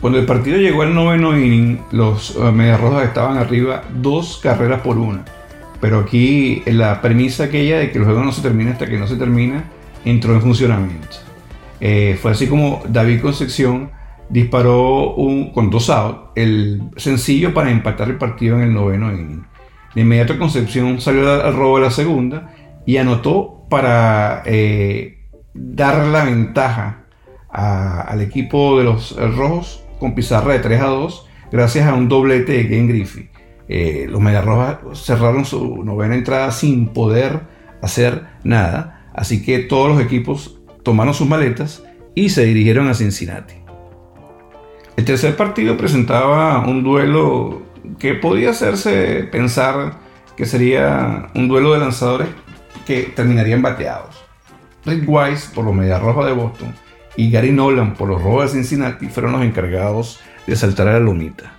Cuando 0.00 0.18
el 0.18 0.26
partido 0.26 0.58
llegó 0.58 0.82
al 0.82 0.94
noveno 0.94 1.36
inning, 1.38 1.78
los 1.92 2.36
Medias 2.52 2.80
Rojas 2.80 3.06
estaban 3.06 3.36
arriba 3.36 3.84
dos 3.94 4.40
carreras 4.42 4.80
por 4.80 4.98
una. 4.98 5.24
Pero 5.80 5.98
aquí 5.98 6.62
la 6.66 7.00
premisa 7.00 7.44
aquella 7.44 7.78
de 7.78 7.90
que 7.90 7.98
el 7.98 8.04
juego 8.04 8.22
no 8.22 8.32
se 8.32 8.42
termina 8.42 8.72
hasta 8.72 8.86
que 8.86 8.98
no 8.98 9.06
se 9.06 9.16
termina 9.16 9.64
entró 10.04 10.34
en 10.34 10.42
funcionamiento. 10.42 11.18
Eh, 11.80 12.18
fue 12.20 12.32
así 12.32 12.46
como 12.46 12.82
David 12.88 13.20
Concepción 13.20 13.90
disparó 14.28 15.14
un, 15.14 15.52
con 15.52 15.70
dos 15.70 15.90
outs 15.90 16.30
el 16.36 16.82
sencillo 16.96 17.52
para 17.52 17.70
empatar 17.70 18.08
el 18.08 18.16
partido 18.16 18.56
en 18.56 18.62
el 18.62 18.74
noveno 18.74 19.12
inning. 19.12 19.44
De 19.94 20.00
inmediato 20.00 20.38
Concepción 20.38 21.00
salió 21.00 21.30
al 21.44 21.54
robo 21.54 21.78
de 21.78 21.84
la 21.84 21.90
segunda 21.90 22.54
y 22.86 22.96
anotó 22.96 23.66
para 23.68 24.42
eh, 24.46 25.21
dar 25.54 26.06
la 26.06 26.24
ventaja 26.24 27.04
al 27.50 28.20
equipo 28.20 28.78
de 28.78 28.84
los 28.84 29.16
rojos 29.36 29.84
con 29.98 30.14
pizarra 30.14 30.54
de 30.54 30.60
3 30.60 30.80
a 30.80 30.86
2 30.86 31.26
gracias 31.52 31.86
a 31.86 31.94
un 31.94 32.08
doblete 32.08 32.52
de 32.52 32.64
Game 32.64 32.88
Griffey. 32.88 33.30
Eh, 33.68 34.06
los 34.08 34.20
Mediarrojas 34.20 34.78
cerraron 34.94 35.44
su 35.44 35.84
novena 35.84 36.14
entrada 36.14 36.50
sin 36.50 36.88
poder 36.88 37.40
hacer 37.80 38.26
nada 38.42 39.02
Así 39.14 39.42
que 39.42 39.58
todos 39.60 39.88
los 39.88 40.00
equipos 40.00 40.58
tomaron 40.82 41.14
sus 41.14 41.28
maletas 41.28 41.84
y 42.14 42.30
se 42.30 42.44
dirigieron 42.44 42.88
a 42.88 42.94
Cincinnati. 42.94 43.54
El 44.96 45.04
tercer 45.04 45.36
partido 45.36 45.76
presentaba 45.76 46.66
un 46.66 46.82
duelo 46.82 47.62
que 47.98 48.14
podía 48.14 48.50
hacerse 48.50 49.28
pensar 49.30 49.98
que 50.36 50.46
sería 50.46 51.28
un 51.34 51.48
duelo 51.48 51.72
de 51.72 51.80
lanzadores 51.80 52.28
que 52.86 53.02
terminarían 53.14 53.62
bateados. 53.62 54.24
Rick 54.84 55.04
Wise 55.06 55.50
por 55.54 55.64
los 55.64 55.74
Medias 55.74 56.00
Rojas 56.00 56.26
de 56.26 56.32
Boston 56.32 56.74
y 57.16 57.30
Gary 57.30 57.52
Nolan 57.52 57.94
por 57.94 58.08
los 58.08 58.22
Rojos 58.22 58.52
de 58.52 58.58
Cincinnati 58.58 59.06
fueron 59.06 59.32
los 59.32 59.42
encargados 59.42 60.20
de 60.46 60.56
saltar 60.56 60.88
a 60.88 60.94
la 60.94 61.00
lunita. 61.00 61.54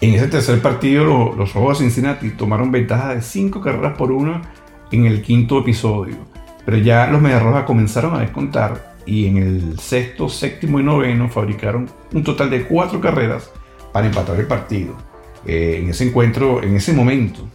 En 0.00 0.14
ese 0.14 0.28
tercer 0.28 0.62
partido 0.62 1.04
los 1.36 1.52
Rojos 1.52 1.78
de 1.78 1.84
Cincinnati 1.84 2.30
tomaron 2.30 2.70
ventaja 2.70 3.14
de 3.14 3.22
5 3.22 3.60
carreras 3.60 3.96
por 3.96 4.12
una 4.12 4.42
en 4.90 5.06
el 5.06 5.22
quinto 5.22 5.58
episodio. 5.58 6.16
Pero 6.64 6.76
ya 6.78 7.06
los 7.06 7.20
Mediarrojas 7.20 7.64
comenzaron 7.64 8.14
a 8.14 8.20
descontar 8.20 8.94
y 9.06 9.26
en 9.26 9.38
el 9.38 9.78
sexto, 9.78 10.28
séptimo 10.28 10.78
y 10.78 10.82
noveno 10.82 11.28
fabricaron 11.28 11.90
un 12.12 12.22
total 12.22 12.50
de 12.50 12.64
cuatro 12.64 13.00
carreras 13.00 13.50
para 13.92 14.06
empatar 14.06 14.38
el 14.38 14.46
partido. 14.46 14.94
Eh, 15.46 15.80
en 15.82 15.90
ese 15.90 16.06
encuentro, 16.06 16.62
en 16.62 16.76
ese 16.76 16.92
momento, 16.92 17.48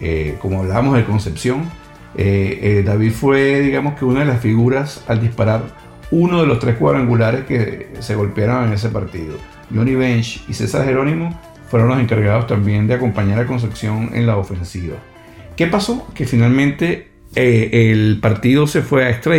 eh, 0.00 0.36
como 0.40 0.60
hablábamos 0.60 0.96
de 0.96 1.04
Concepción, 1.04 1.68
eh, 2.16 2.82
David 2.84 3.12
fue, 3.12 3.60
digamos 3.60 3.94
que 3.98 4.04
una 4.04 4.20
de 4.20 4.26
las 4.26 4.40
figuras 4.40 5.04
al 5.08 5.20
disparar 5.20 5.62
uno 6.10 6.42
de 6.42 6.46
los 6.46 6.58
tres 6.58 6.76
cuadrangulares 6.76 7.44
que 7.44 7.88
se 8.00 8.14
golpearon 8.14 8.66
en 8.66 8.74
ese 8.74 8.90
partido. 8.90 9.36
Johnny 9.74 9.94
Bench 9.94 10.44
y 10.48 10.52
César 10.52 10.84
Jerónimo 10.84 11.40
fueron 11.68 11.88
los 11.88 11.98
encargados 11.98 12.46
también 12.46 12.86
de 12.86 12.94
acompañar 12.94 13.40
a 13.40 13.46
Concepción 13.46 14.10
en 14.12 14.26
la 14.26 14.36
ofensiva. 14.36 14.96
¿Qué 15.56 15.66
pasó? 15.66 16.06
Que 16.14 16.26
finalmente 16.26 17.08
eh, 17.34 17.90
el 17.90 18.18
partido 18.20 18.66
se 18.66 18.82
fue 18.82 19.06
a 19.06 19.10
extra 19.10 19.36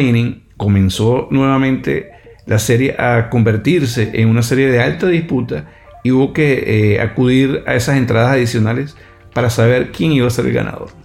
comenzó 0.57 1.27
nuevamente 1.29 2.09
la 2.47 2.57
serie 2.57 2.95
a 2.97 3.29
convertirse 3.29 4.09
en 4.13 4.29
una 4.29 4.41
serie 4.41 4.69
de 4.69 4.81
alta 4.81 5.07
disputa 5.07 5.69
y 6.03 6.11
hubo 6.11 6.33
que 6.33 6.93
eh, 6.95 7.01
acudir 7.01 7.63
a 7.67 7.75
esas 7.75 7.97
entradas 7.97 8.31
adicionales 8.31 8.97
para 9.33 9.49
saber 9.49 9.91
quién 9.91 10.11
iba 10.11 10.27
a 10.27 10.31
ser 10.31 10.47
el 10.47 10.53
ganador. 10.53 11.02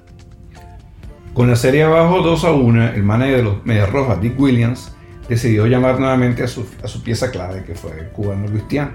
Con 1.38 1.49
la 1.49 1.54
serie 1.54 1.85
abajo 1.85 2.21
2 2.21 2.45
a 2.47 2.50
1, 2.50 2.88
el 2.95 3.04
manager 3.04 3.37
de 3.37 3.42
los 3.45 3.64
Medias 3.64 3.88
Rojas, 3.92 4.21
Dick 4.21 4.37
Williams, 4.40 4.92
decidió 5.28 5.68
llamar 5.68 6.00
nuevamente 6.00 6.42
a 6.42 6.49
su, 6.49 6.66
pieza 7.04 7.30
clave, 7.30 7.62
que 7.62 7.76
fue 7.76 7.97
el 7.97 8.09
cubano 8.09 8.49
Luis 8.49 8.66
Tian. 8.66 8.90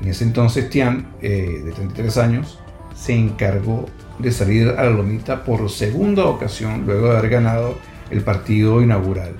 En 0.00 0.06
ese 0.06 0.22
entonces 0.22 0.70
Tian, 0.70 1.08
eh, 1.20 1.62
de 1.64 1.72
33 1.72 2.16
años, 2.18 2.60
se 2.94 3.16
encargó 3.16 3.86
de 4.20 4.30
salir 4.30 4.68
a 4.68 4.84
la 4.84 4.90
lomita 4.90 5.42
por 5.42 5.68
segunda 5.68 6.26
ocasión 6.26 6.84
luego 6.86 7.08
de 7.08 7.18
haber 7.18 7.28
ganado 7.28 7.76
el 8.08 8.20
partido 8.20 8.80
inaugural. 8.80 9.32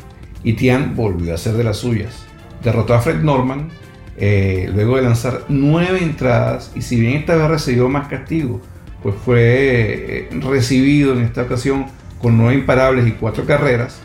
Y 0.42 0.54
Tian 0.54 0.96
volvió 0.96 1.34
a 1.34 1.38
ser 1.38 1.52
de 1.52 1.62
las 1.62 1.76
suyas. 1.76 2.26
Derrotó 2.64 2.94
a 2.94 3.00
Fred 3.00 3.22
Norman 3.22 3.68
eh, 4.16 4.68
luego 4.74 4.96
de 4.96 5.02
lanzar 5.02 5.44
nueve 5.48 6.00
entradas 6.02 6.72
y 6.74 6.82
si 6.82 7.00
bien 7.00 7.12
esta 7.12 7.36
vez 7.36 7.46
recibió 7.46 7.88
más 7.88 8.08
castigo, 8.08 8.60
pues 9.04 9.14
fue 9.24 9.38
eh, 9.44 10.28
recibido 10.40 11.12
en 11.12 11.20
esta 11.20 11.42
ocasión 11.42 11.86
con 12.24 12.38
nueve 12.38 12.54
imparables 12.54 13.06
y 13.06 13.12
cuatro 13.12 13.44
carreras, 13.44 14.00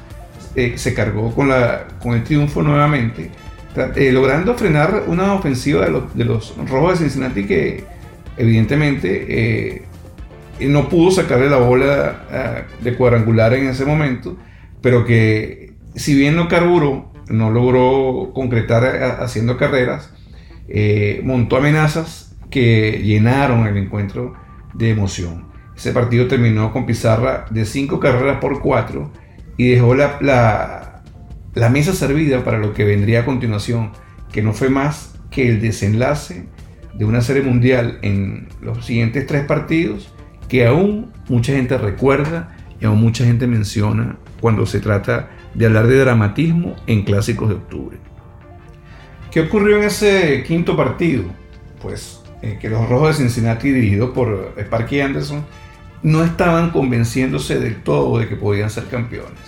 eh, 0.56 0.74
se 0.76 0.94
cargó 0.94 1.34
con, 1.34 1.48
la, 1.48 1.88
con 2.04 2.16
el 2.16 2.26
triunfo 2.26 2.62
nuevamente, 2.62 3.32
logrando 4.12 4.56
frenar 4.56 5.06
una 5.08 5.34
ofensiva 5.36 5.86
de 5.86 5.92
los, 5.92 6.18
de 6.18 6.26
los 6.26 6.54
Rojos 6.68 7.00
de 7.00 7.06
Cincinnati 7.06 7.46
que 7.46 7.86
evidentemente 8.38 9.86
no 10.68 10.90
pudo 10.90 11.12
sacarle 11.12 11.50
la 11.50 11.58
bola 11.58 12.26
ah, 12.32 12.62
de 12.82 12.96
cuadrangular 12.96 13.54
en 13.54 13.68
ese 13.68 13.86
momento, 13.86 14.36
pero 14.82 15.06
que 15.06 15.74
si 15.96 16.16
bien 16.16 16.36
no 16.36 16.48
carburó, 16.48 17.14
no 17.30 17.52
logró 17.52 18.32
concretar 18.34 18.84
ah, 18.84 19.24
haciendo 19.24 19.58
carreras, 19.58 20.12
eh, 20.68 21.22
montó 21.24 21.58
amenazas 21.58 22.36
que 22.50 23.02
llenaron 23.04 23.68
el 23.68 23.78
encuentro 23.78 24.34
de 24.74 24.90
emoción. 24.90 25.49
Ese 25.80 25.94
partido 25.94 26.28
terminó 26.28 26.74
con 26.74 26.86
pizarra 26.86 27.46
de 27.52 27.64
5 27.64 28.02
carreras 28.02 28.42
por 28.42 28.60
4 28.60 29.10
y 29.56 29.70
dejó 29.70 29.96
la, 29.96 31.02
mesa 31.72 31.94
servida 31.94 32.44
para 32.44 32.58
lo 32.58 32.74
que 32.74 32.84
vendría 32.84 33.22
a 33.22 33.26
continuación, 33.26 33.92
que 34.30 34.42
no 34.42 34.52
fue 34.52 34.68
más 34.70 35.16
que 35.32 35.48
el 35.48 35.62
desenlace 35.62 36.48
de 36.96 37.06
una 37.06 37.22
serie 37.22 37.44
mundial 37.44 37.98
en 38.02 38.50
los 38.60 38.86
siguientes 38.86 39.26
tres 39.26 39.46
partidos 39.46 40.14
que 40.50 40.68
aún 40.68 41.14
mucha 41.30 41.54
gente 41.54 41.78
recuerda 41.78 42.58
y 42.82 42.86
aún 42.86 43.00
mucha 43.00 43.24
gente 43.24 43.48
menciona 43.48 44.18
cuando 44.42 44.66
se 44.66 44.82
trata 44.82 45.30
de 45.54 45.66
hablar 45.66 45.88
de 45.88 45.98
dramatismo 45.98 46.76
en 46.88 47.04
clásicos 47.04 47.48
de 47.48 47.56
octubre. 47.56 47.98
¿Qué 49.32 49.40
ocurrió 49.40 49.78
en 49.78 49.84
ese 49.84 50.44
quinto 50.46 50.76
partido? 50.76 51.24
Pues 51.82 52.20
eh, 52.42 52.58
que 52.60 52.70
los 52.70 52.88
Rojos 52.90 53.18
de 53.18 53.24
Cincinnati, 53.24 53.72
dirigidos 53.72 54.10
por 54.12 54.54
Sparky 54.58 55.00
Anderson, 55.00 55.46
no 56.04 56.24
estaban 56.24 56.72
convenciéndose 56.72 57.60
del 57.60 57.82
todo 57.82 58.20
de 58.20 58.28
que 58.28 58.36
podían 58.36 58.70
ser 58.70 58.86
campeones. 58.86 59.40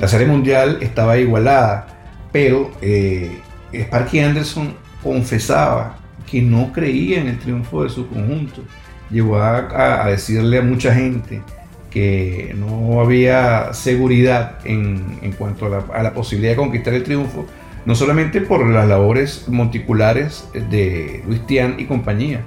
La 0.00 0.08
serie 0.08 0.26
mundial 0.26 0.78
estaba 0.80 1.18
igualada, 1.18 1.86
pero 2.32 2.70
eh, 2.80 3.38
Sparky 3.72 4.20
Anderson 4.20 4.74
confesaba 5.02 5.98
que 6.30 6.42
no 6.42 6.72
creía 6.72 7.20
en 7.20 7.28
el 7.28 7.38
triunfo 7.38 7.84
de 7.84 7.90
su 7.90 8.08
conjunto. 8.08 8.62
Llegó 9.10 9.38
a, 9.38 10.06
decirle 10.08 10.58
a 10.58 10.62
mucha 10.62 10.94
gente 10.94 11.42
que 11.90 12.54
no 12.56 13.00
había 13.00 13.74
seguridad 13.74 14.58
en, 14.64 15.34
cuanto 15.36 15.66
a 15.66 16.02
la, 16.02 16.14
posibilidad 16.14 16.52
de 16.52 16.56
conquistar 16.56 16.94
el 16.94 17.02
triunfo, 17.02 17.46
no 17.84 17.94
solamente 17.94 18.40
por 18.40 18.66
las 18.66 18.88
labores 18.88 19.46
monticulares 19.48 20.48
de 20.70 21.22
Luis 21.26 21.46
Tian 21.46 21.78
y 21.78 21.84
compañía, 21.84 22.40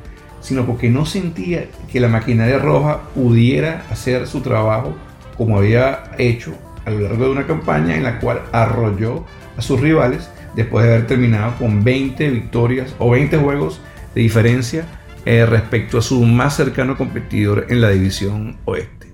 sino 0.46 0.64
porque 0.68 0.92
no 0.92 1.08
sentía 1.08 1.66
que 1.92 2.00
la 2.00 2.08
maquinaria 2.08 2.60
roja 2.60 3.02
pudiera 3.16 3.84
hacer 3.90 4.28
su 4.28 4.42
trabajo 4.42 4.96
como 5.40 5.58
había 5.58 6.04
hecho 6.20 6.54
a 6.86 6.92
lo 6.92 7.00
largo 7.00 7.25
de 7.25 7.32
una 7.32 7.48
campaña 7.48 7.96
en 7.96 8.04
la 8.04 8.20
cual 8.20 8.44
arrolló 8.52 9.25
a 9.58 9.64
sus 9.64 9.82
rivales 9.82 10.30
después 10.56 10.86
de 10.86 10.94
haber 10.94 11.08
terminado 11.08 11.56
con 11.58 11.84
20 11.84 12.30
victorias 12.30 12.94
o 13.00 13.10
20 13.10 13.38
juegos 13.38 13.82
de 14.14 14.22
diferencia 14.22 14.86
eh, 15.25 15.48
respecto 15.48 15.98
a 15.98 16.04
su 16.04 16.24
más 16.24 16.56
cercano 16.56 16.96
competidor 16.96 17.66
en 17.70 17.82
la 17.82 17.90
división 17.90 18.58
oeste. 18.66 19.08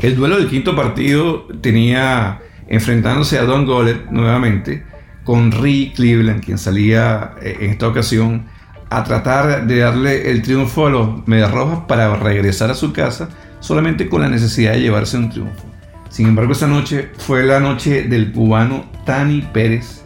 El 0.00 0.14
duelo 0.14 0.36
del 0.36 0.48
quinto 0.48 0.76
partido 0.76 1.48
tenía 1.60 2.40
enfrentándose 2.68 3.36
a 3.40 3.42
Don 3.42 3.66
Goller 3.66 4.12
nuevamente 4.12 4.84
con 5.24 5.50
Rick 5.50 5.96
Cleveland, 5.96 6.44
quien 6.44 6.58
salía 6.58 7.32
eh, 7.42 7.56
en 7.58 7.70
esta 7.70 7.88
ocasión 7.88 8.46
a 8.96 9.04
tratar 9.04 9.66
de 9.66 9.78
darle 9.78 10.30
el 10.30 10.42
triunfo 10.42 10.86
a 10.86 10.90
los 10.90 11.28
Medias 11.28 11.50
Rojas 11.50 11.80
para 11.86 12.14
regresar 12.16 12.70
a 12.70 12.74
su 12.74 12.92
casa 12.92 13.28
solamente 13.60 14.08
con 14.08 14.22
la 14.22 14.28
necesidad 14.28 14.72
de 14.72 14.80
llevarse 14.80 15.16
un 15.16 15.30
triunfo. 15.30 15.64
Sin 16.10 16.28
embargo, 16.28 16.52
esa 16.52 16.66
noche 16.66 17.10
fue 17.16 17.44
la 17.44 17.60
noche 17.60 18.02
del 18.02 18.32
cubano 18.32 18.84
Tani 19.06 19.42
Pérez, 19.52 20.04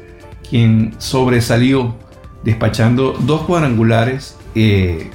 quien 0.48 0.94
sobresalió 0.98 1.96
despachando 2.44 3.16
dos 3.18 3.42
cuadrangulares 3.42 4.36
eh, 4.54 5.10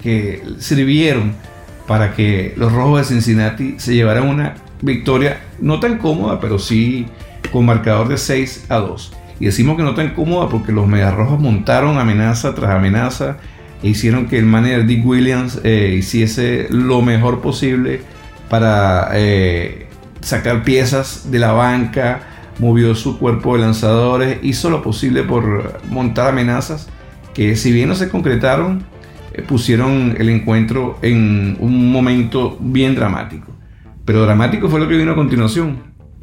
que 0.00 0.44
sirvieron 0.58 1.34
para 1.88 2.14
que 2.14 2.54
los 2.56 2.72
Rojos 2.72 3.00
de 3.00 3.14
Cincinnati 3.14 3.74
se 3.78 3.94
llevaran 3.94 4.28
una 4.28 4.54
victoria 4.82 5.40
no 5.60 5.80
tan 5.80 5.98
cómoda, 5.98 6.38
pero 6.38 6.58
sí 6.58 7.06
con 7.50 7.66
marcador 7.66 8.08
de 8.08 8.18
6 8.18 8.66
a 8.68 8.76
2. 8.76 9.15
Y 9.38 9.46
decimos 9.46 9.76
que 9.76 9.82
no 9.82 9.94
tan 9.94 10.14
cómoda 10.14 10.48
porque 10.48 10.72
los 10.72 10.86
Medias 10.86 11.14
Rojas 11.14 11.38
montaron 11.38 11.98
amenaza 11.98 12.54
tras 12.54 12.70
amenaza 12.70 13.36
e 13.82 13.88
hicieron 13.88 14.26
que 14.26 14.38
el 14.38 14.46
manager 14.46 14.86
Dick 14.86 15.04
Williams 15.04 15.60
eh, 15.62 15.94
hiciese 15.98 16.68
lo 16.70 17.02
mejor 17.02 17.40
posible 17.40 18.00
para 18.48 19.10
eh, 19.14 19.88
sacar 20.20 20.62
piezas 20.62 21.30
de 21.30 21.38
la 21.38 21.52
banca, 21.52 22.20
movió 22.58 22.94
su 22.94 23.18
cuerpo 23.18 23.54
de 23.54 23.62
lanzadores, 23.62 24.38
hizo 24.42 24.70
lo 24.70 24.82
posible 24.82 25.22
por 25.22 25.80
montar 25.90 26.28
amenazas 26.28 26.88
que 27.34 27.54
si 27.54 27.70
bien 27.70 27.90
no 27.90 27.94
se 27.94 28.08
concretaron, 28.08 28.84
eh, 29.34 29.42
pusieron 29.42 30.16
el 30.18 30.30
encuentro 30.30 30.98
en 31.02 31.58
un 31.60 31.92
momento 31.92 32.56
bien 32.60 32.94
dramático. 32.94 33.52
Pero 34.06 34.22
dramático 34.22 34.70
fue 34.70 34.80
lo 34.80 34.88
que 34.88 34.96
vino 34.96 35.12
a 35.12 35.16
continuación, 35.16 35.78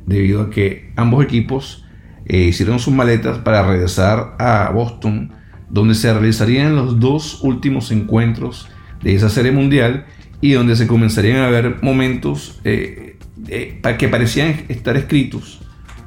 debido 0.07 0.41
a 0.41 0.49
que 0.49 0.91
ambos 0.95 1.23
equipos 1.23 1.82
hicieron 2.27 2.79
sus 2.79 2.93
maletas 2.93 3.39
para 3.39 3.63
regresar 3.63 4.35
a 4.39 4.71
Boston 4.73 5.31
donde 5.69 5.95
se 5.95 6.13
realizarían 6.13 6.75
los 6.75 6.99
dos 6.99 7.39
últimos 7.41 7.91
encuentros 7.91 8.69
de 9.01 9.15
esa 9.15 9.29
serie 9.29 9.51
mundial 9.51 10.05
y 10.39 10.51
donde 10.53 10.75
se 10.75 10.87
comenzarían 10.87 11.37
a 11.37 11.49
ver 11.49 11.77
momentos 11.81 12.59
eh, 12.63 13.17
eh, 13.47 13.81
que 13.97 14.07
parecían 14.07 14.65
estar 14.69 14.95
escritos 14.97 15.61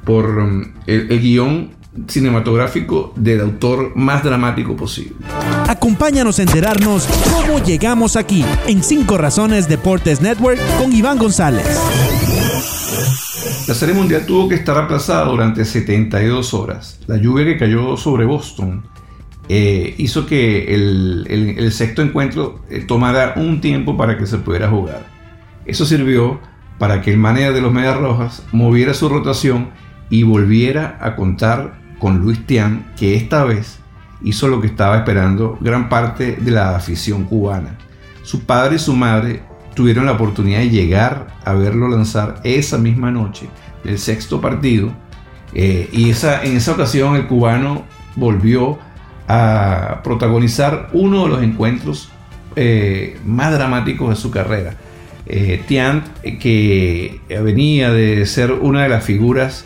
por 0.05 0.39
um, 0.39 0.73
el, 0.85 1.11
el 1.11 1.19
guion 1.19 1.76
cinematográfico 2.07 3.13
del 3.15 3.41
autor 3.41 3.95
más 3.95 4.23
dramático 4.23 4.75
posible. 4.75 5.15
Acompáñanos 5.67 6.39
a 6.39 6.43
enterarnos 6.43 7.07
cómo 7.31 7.59
llegamos 7.63 8.15
aquí 8.15 8.45
en 8.67 8.83
Cinco 8.83 9.17
Razones 9.17 9.67
Deportes 9.67 10.21
Network 10.21 10.59
con 10.77 10.93
Iván 10.93 11.17
González. 11.17 11.65
La 13.67 13.73
Serie 13.73 13.93
Mundial 13.93 14.25
tuvo 14.25 14.47
que 14.47 14.55
estar 14.55 14.77
aplazada 14.77 15.25
durante 15.25 15.65
72 15.65 16.53
horas. 16.53 16.99
La 17.07 17.17
lluvia 17.17 17.45
que 17.45 17.57
cayó 17.57 17.97
sobre 17.97 18.25
Boston 18.25 18.83
eh, 19.49 19.95
hizo 19.97 20.25
que 20.25 20.73
el, 20.73 21.71
sexto 21.71 22.01
encuentro 22.01 22.61
eh, 22.69 22.85
tomara 22.87 23.33
un 23.35 23.61
tiempo 23.61 23.97
para 23.97 24.17
que 24.17 24.25
se 24.25 24.37
pudiera 24.37 24.69
jugar. 24.69 25.07
Eso 25.65 25.85
sirvió 25.85 26.39
para 26.77 27.01
que 27.01 27.11
el 27.11 27.17
manager 27.17 27.53
de 27.53 27.61
los 27.61 27.73
Medias 27.73 27.97
Rojas 27.97 28.43
moviera 28.51 28.93
su 28.93 29.09
rotación 29.09 29.69
y 30.09 30.23
volviera 30.23 30.97
a 31.01 31.15
contar 31.15 31.86
con 31.99 32.19
Luis 32.19 32.45
Tian, 32.45 32.91
que 32.97 33.15
esta 33.15 33.43
vez 33.43 33.79
hizo 34.23 34.47
lo 34.47 34.61
que 34.61 34.67
estaba 34.67 34.97
esperando 34.97 35.57
gran 35.61 35.89
parte 35.89 36.37
de 36.39 36.51
la 36.51 36.75
afición 36.75 37.23
cubana. 37.23 37.77
Su 38.23 38.45
padre 38.45 38.75
y 38.75 38.79
su 38.79 38.95
madre 38.95 39.41
tuvieron 39.75 40.05
la 40.05 40.13
oportunidad 40.13 40.59
de 40.59 40.69
llegar 40.69 41.37
a 41.45 41.53
verlo 41.53 41.87
lanzar 41.87 42.41
esa 42.43 42.77
misma 42.77 43.11
noche 43.11 43.47
del 43.83 43.99
sexto 43.99 44.41
partido 44.41 44.91
eh, 45.53 45.87
y 45.91 46.09
esa, 46.09 46.43
en 46.43 46.57
esa 46.57 46.73
ocasión 46.73 47.15
el 47.15 47.27
cubano 47.27 47.83
volvió 48.15 48.79
a 49.27 50.01
protagonizar 50.03 50.89
uno 50.93 51.23
de 51.23 51.29
los 51.29 51.43
encuentros 51.43 52.09
eh, 52.55 53.19
más 53.25 53.51
dramáticos 53.53 54.09
de 54.09 54.15
su 54.15 54.31
carrera. 54.31 54.75
Eh, 55.25 55.61
Tiant, 55.67 56.05
eh, 56.23 56.39
que 56.39 57.19
venía 57.29 57.91
de 57.91 58.25
ser 58.25 58.51
una 58.51 58.83
de 58.83 58.89
las 58.89 59.03
figuras 59.03 59.65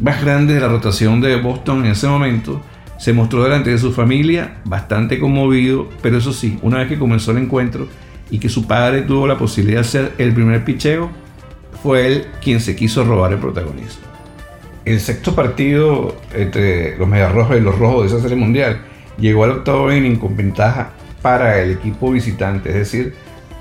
más 0.00 0.22
grandes 0.22 0.56
de 0.56 0.60
la 0.60 0.68
rotación 0.68 1.20
de 1.20 1.40
Boston 1.40 1.84
en 1.84 1.92
ese 1.92 2.06
momento, 2.06 2.60
se 2.98 3.12
mostró 3.12 3.42
delante 3.44 3.70
de 3.70 3.78
su 3.78 3.92
familia 3.92 4.58
bastante 4.64 5.18
conmovido, 5.18 5.88
pero 6.02 6.18
eso 6.18 6.32
sí, 6.32 6.58
una 6.62 6.78
vez 6.78 6.88
que 6.88 6.98
comenzó 6.98 7.30
el 7.30 7.38
encuentro 7.38 7.88
y 8.30 8.38
que 8.38 8.48
su 8.48 8.66
padre 8.66 9.02
tuvo 9.02 9.26
la 9.26 9.38
posibilidad 9.38 9.80
de 9.80 9.86
hacer 9.86 10.12
el 10.18 10.32
primer 10.32 10.64
picheo, 10.64 11.10
fue 11.82 12.06
él 12.06 12.26
quien 12.42 12.60
se 12.60 12.76
quiso 12.76 13.04
robar 13.04 13.32
el 13.32 13.38
protagonismo 13.38 14.10
el 14.84 15.00
sexto 15.00 15.34
partido 15.34 16.16
entre 16.34 16.96
los 16.96 17.06
Mediarrojos 17.06 17.56
y 17.56 17.60
los 17.60 17.78
Rojos 17.78 18.02
de 18.02 18.08
esa 18.08 18.20
serie 18.20 18.36
mundial 18.36 18.80
llegó 19.18 19.44
al 19.44 19.50
octavo 19.50 19.92
inning 19.92 20.16
con 20.16 20.36
ventaja 20.36 20.90
para 21.22 21.60
el 21.60 21.72
equipo 21.72 22.10
visitante, 22.10 22.70
es 22.70 22.74
decir, 22.76 23.14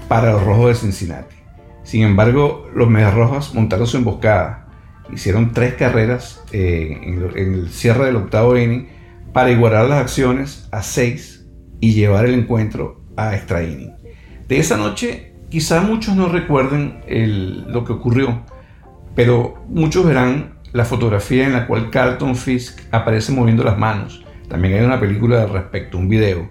para 0.08 0.32
los 0.32 0.44
Rojos 0.44 0.70
de 0.70 0.76
Cincinnati. 0.76 1.36
Sin 1.84 2.04
embargo, 2.04 2.70
los 2.74 2.90
Mediarrojas 2.90 3.54
montaron 3.54 3.86
su 3.86 3.98
emboscada, 3.98 4.68
hicieron 5.14 5.52
tres 5.52 5.76
carreras 5.76 6.44
eh, 6.52 7.00
en, 7.04 7.32
el 7.36 7.70
cierre 7.70 8.06
del 8.06 8.16
octavo 8.16 8.58
inning 8.58 8.88
para 9.34 9.52
igualar 9.52 9.88
las 9.88 10.00
acciones 10.00 10.68
a 10.72 10.82
seis 10.82 11.46
y 11.80 11.94
llevar 11.94 12.26
el 12.26 12.34
encuentro 12.34 13.02
a 13.16 13.36
extra 13.36 13.64
inning. 13.64 13.94
De 14.48 14.58
esa 14.58 14.78
noche, 14.78 15.34
quizá 15.50 15.82
muchos 15.82 16.16
no 16.16 16.30
recuerden 16.30 17.02
lo 17.68 17.86
que 17.86 17.94
ocurrió, 17.94 18.44
pero 19.16 19.64
muchos 19.68 20.06
verán 20.06 20.60
la 20.72 20.86
fotografía 20.86 21.46
en 21.46 21.54
la 21.54 21.68
cual 21.68 21.90
Carlton 21.90 22.36
Fisk 22.36 22.80
aparece 22.92 23.32
moviendo 23.32 23.64
las 23.64 23.78
manos. 23.78 24.24
También 24.48 24.76
hay 24.76 24.82
una 24.82 25.00
película 25.00 25.44
al 25.44 25.50
respecto, 25.50 25.98
un 25.98 26.10
video. 26.10 26.50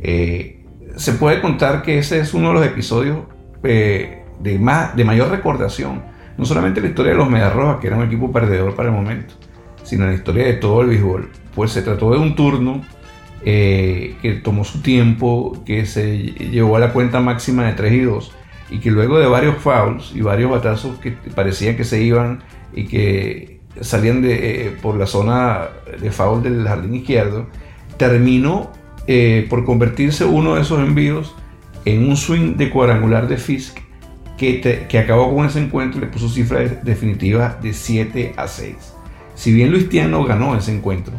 Eh, 0.00 0.64
se 0.96 1.12
puede 1.12 1.40
contar 1.40 1.82
que 1.82 1.98
ese 1.98 2.20
es 2.20 2.34
uno 2.34 2.48
de 2.48 2.54
los 2.54 2.66
episodios 2.66 3.18
eh, 3.62 4.24
de, 4.40 4.58
más, 4.58 4.96
de 4.96 5.04
mayor 5.04 5.30
recordación. 5.30 6.02
No 6.36 6.44
solamente 6.44 6.80
la 6.80 6.88
historia 6.88 7.12
de 7.12 7.18
los 7.18 7.30
Mediarrojas, 7.30 7.78
que 7.80 7.86
era 7.86 7.96
un 7.96 8.04
equipo 8.04 8.32
perdedor 8.32 8.74
para 8.74 8.88
el 8.88 8.94
momento, 8.94 9.34
sino 9.82 10.06
la 10.06 10.14
historia 10.14 10.46
de 10.46 10.54
todo 10.54 10.80
el 10.82 10.88
béisbol. 10.88 11.30
Pues 11.54 11.70
se 11.72 11.82
trató 11.82 12.10
de 12.10 12.18
un 12.18 12.34
turno 12.34 12.82
eh, 13.44 14.16
que 14.22 14.32
tomó 14.34 14.64
su 14.64 14.80
tiempo, 14.80 15.62
que 15.64 15.86
se 15.86 16.18
llevó 16.18 16.76
a 16.76 16.80
la 16.80 16.92
cuenta 16.92 17.20
máxima 17.20 17.66
de 17.66 17.74
3 17.74 17.92
y 17.92 18.00
2, 18.00 18.32
y 18.70 18.78
que 18.78 18.90
luego 18.90 19.18
de 19.18 19.26
varios 19.26 19.56
fouls 19.56 20.12
y 20.14 20.22
varios 20.22 20.50
batazos 20.50 20.98
que 20.98 21.12
parecían 21.12 21.76
que 21.76 21.84
se 21.84 22.02
iban 22.02 22.42
y 22.74 22.86
que 22.86 23.60
salían 23.80 24.22
de, 24.22 24.66
eh, 24.66 24.76
por 24.80 24.96
la 24.96 25.06
zona 25.06 25.68
de 26.00 26.10
foul 26.10 26.42
del 26.42 26.66
jardín 26.66 26.94
izquierdo, 26.94 27.46
terminó 27.96 28.72
eh, 29.06 29.46
por 29.50 29.64
convertirse 29.64 30.24
uno 30.24 30.54
de 30.54 30.62
esos 30.62 30.80
envíos 30.80 31.34
en 31.84 32.08
un 32.08 32.16
swing 32.16 32.56
de 32.56 32.70
cuadrangular 32.70 33.28
de 33.28 33.36
Fisk 33.36 33.78
que, 34.88 34.98
acabó 34.98 35.34
con 35.34 35.46
ese 35.46 35.60
encuentro 35.60 36.00
le 36.00 36.06
puso 36.06 36.28
cifra 36.28 36.60
definitiva 36.60 37.58
de 37.62 37.72
7 37.72 38.34
a 38.36 38.48
6. 38.48 38.76
Si 39.34 39.52
bien 39.52 39.70
Luis 39.70 39.88
Tiano 39.88 40.24
ganó 40.24 40.56
ese 40.56 40.74
encuentro, 40.74 41.14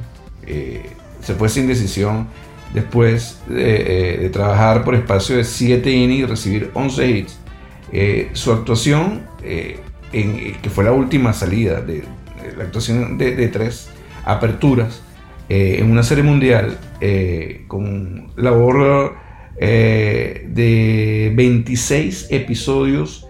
eh, 0.46 0.90
se 1.22 1.34
fue 1.34 1.50
sin 1.50 1.68
decisión 1.68 2.28
después 2.74 3.40
de, 3.48 4.30
trabajar 4.32 4.84
por 4.84 4.96
espacio 4.96 5.38
de 5.38 5.44
7 5.44 5.90
innings 5.92 6.20
y 6.22 6.26
recibir 6.26 6.72
11 6.74 7.10
hits. 7.10 7.40
Eh, 7.92 8.30
su 8.34 8.52
actuación, 8.52 9.24
eh, 9.44 9.80
que 10.12 10.70
fue 10.70 10.84
la 10.84 10.92
última 10.92 11.34
salida 11.34 11.82
de, 11.82 12.04
la 12.58 12.64
actuación 12.64 13.18
de, 13.18 13.48
tres 13.50 13.90
aperturas 14.24 15.02
en 15.50 15.92
una 15.92 16.04
serie 16.04 16.24
mundial 16.24 16.78
con 17.68 18.32
labor 18.36 19.16
de 19.60 21.32
26 21.36 22.28
episodios 22.32 23.28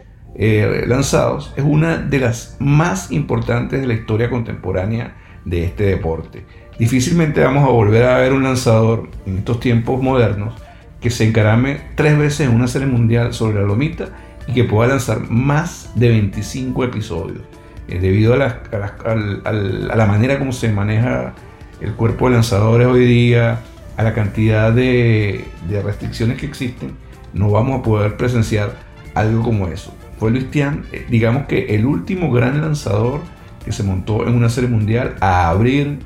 lanzados, 0.87 1.53
es 1.55 1.63
una 1.63 1.97
de 1.97 2.19
las 2.19 2.57
más 2.59 3.11
importantes 3.11 3.79
de 3.79 3.87
la 3.87 3.93
historia 3.93 4.29
contemporánea 4.29 5.15
de 5.45 5.63
este 5.63 5.85
deporte. 5.85 6.45
Difícilmente 6.77 7.41
vamos 7.41 7.63
a 7.63 7.71
volver 7.71 8.03
a 8.03 8.17
ver 8.17 8.33
un 8.33 8.43
lanzador 8.43 9.09
en 9.25 9.37
estos 9.37 9.59
tiempos 9.61 10.01
modernos 10.01 10.55
que 10.99 11.09
se 11.09 11.25
encarame 11.25 11.79
tres 11.95 12.17
veces 12.17 12.47
en 12.47 12.55
una 12.55 12.67
serie 12.67 12.87
mundial 12.87 13.33
sobre 13.33 13.61
la 13.61 13.67
lomita 13.67 14.09
y 14.47 14.53
que 14.53 14.63
pueda 14.63 14.89
lanzar 14.89 15.29
más 15.29 15.91
de 15.95 16.09
25 16.09 16.83
episodios. 16.83 17.41
Eh, 17.87 17.99
debido 17.99 18.33
a 18.33 18.37
la, 18.37 20.05
manera 20.07 20.39
como 20.39 20.51
se 20.51 20.71
maneja 20.71 21.33
el 21.79 21.93
cuerpo 21.93 22.27
de 22.27 22.35
lanzadores 22.35 22.87
hoy 22.87 23.05
día, 23.05 23.61
a 23.97 24.03
la 24.03 24.13
cantidad 24.13 24.71
de, 24.71 25.45
restricciones 25.83 26.37
que 26.37 26.45
existen, 26.45 26.95
no 27.33 27.49
vamos 27.49 27.79
a 27.79 27.83
poder 27.83 28.17
presenciar 28.17 28.75
algo 29.13 29.43
como 29.43 29.67
eso. 29.67 29.93
Fue 30.19 30.31
Luis 30.31 30.49
Tian, 30.51 30.85
eh, 30.91 31.05
digamos 31.09 31.45
que 31.45 31.75
el 31.75 31.85
último 31.85 32.31
gran 32.31 32.61
lanzador 32.61 33.21
que 33.63 33.71
se 33.71 33.83
montó 33.83 34.27
en 34.27 34.35
una 34.35 34.49
serie 34.49 34.69
mundial 34.69 35.15
a 35.19 35.49
abrir 35.49 35.99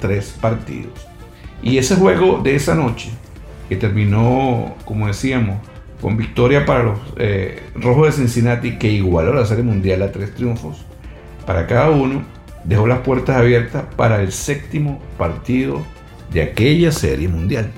tres 0.00 0.36
partidos. 0.40 1.06
Y 1.62 1.78
ese 1.78 1.96
juego 1.96 2.40
de 2.42 2.54
esa 2.54 2.74
noche, 2.74 3.10
que 3.68 3.76
terminó, 3.76 4.74
como 4.84 5.06
decíamos, 5.06 5.58
con 6.00 6.16
victoria 6.16 6.66
para 6.66 6.82
los 6.84 6.98
eh, 7.16 7.62
Rojos 7.74 8.06
de 8.06 8.12
Cincinnati, 8.12 8.78
que 8.78 8.90
igualó 8.90 9.34
la 9.34 9.46
serie 9.46 9.64
mundial 9.64 10.02
a 10.02 10.12
tres 10.12 10.34
triunfos 10.34 10.84
para 11.46 11.66
cada 11.66 11.90
uno, 11.90 12.22
dejó 12.64 12.86
las 12.86 13.00
puertas 13.00 13.36
abiertas 13.36 13.84
para 13.96 14.20
el 14.20 14.32
séptimo 14.32 15.00
partido 15.16 15.82
de 16.32 16.42
aquella 16.42 16.92
serie 16.92 17.28
mundial. 17.28 17.70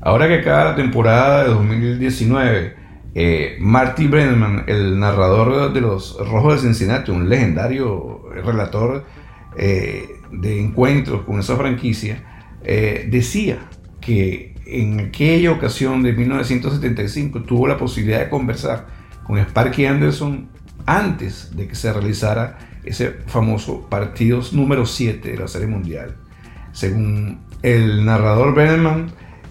Ahora 0.00 0.28
que 0.28 0.34
acaba 0.34 0.64
la 0.64 0.76
temporada 0.76 1.44
de 1.44 1.50
2019, 1.50 2.74
eh, 3.14 3.56
Marty 3.60 4.06
Brennan, 4.08 4.64
el 4.66 4.98
narrador 4.98 5.72
de 5.72 5.80
los 5.80 6.18
Rojos 6.18 6.54
de 6.54 6.68
Cincinnati, 6.68 7.10
un 7.10 7.28
legendario 7.28 8.22
relator 8.44 9.04
eh, 9.56 10.08
de 10.32 10.60
encuentros 10.60 11.22
con 11.22 11.38
esa 11.38 11.56
franquicia, 11.56 12.22
eh, 12.64 13.08
decía 13.10 13.68
que 14.00 14.54
en 14.66 15.00
aquella 15.00 15.52
ocasión 15.52 16.02
de 16.02 16.12
1975 16.12 17.42
tuvo 17.42 17.68
la 17.68 17.76
posibilidad 17.76 18.20
de 18.20 18.28
conversar 18.28 18.86
con 19.24 19.38
Sparky 19.38 19.86
Anderson 19.86 20.48
antes 20.86 21.56
de 21.56 21.68
que 21.68 21.74
se 21.74 21.92
realizara 21.92 22.58
ese 22.84 23.10
famoso 23.26 23.88
partido 23.88 24.40
número 24.52 24.84
7 24.84 25.30
de 25.30 25.38
la 25.38 25.48
Serie 25.48 25.68
Mundial. 25.68 26.16
Según 26.74 27.40
el 27.62 28.04
narrador 28.04 28.54
Brennan, 28.54 29.06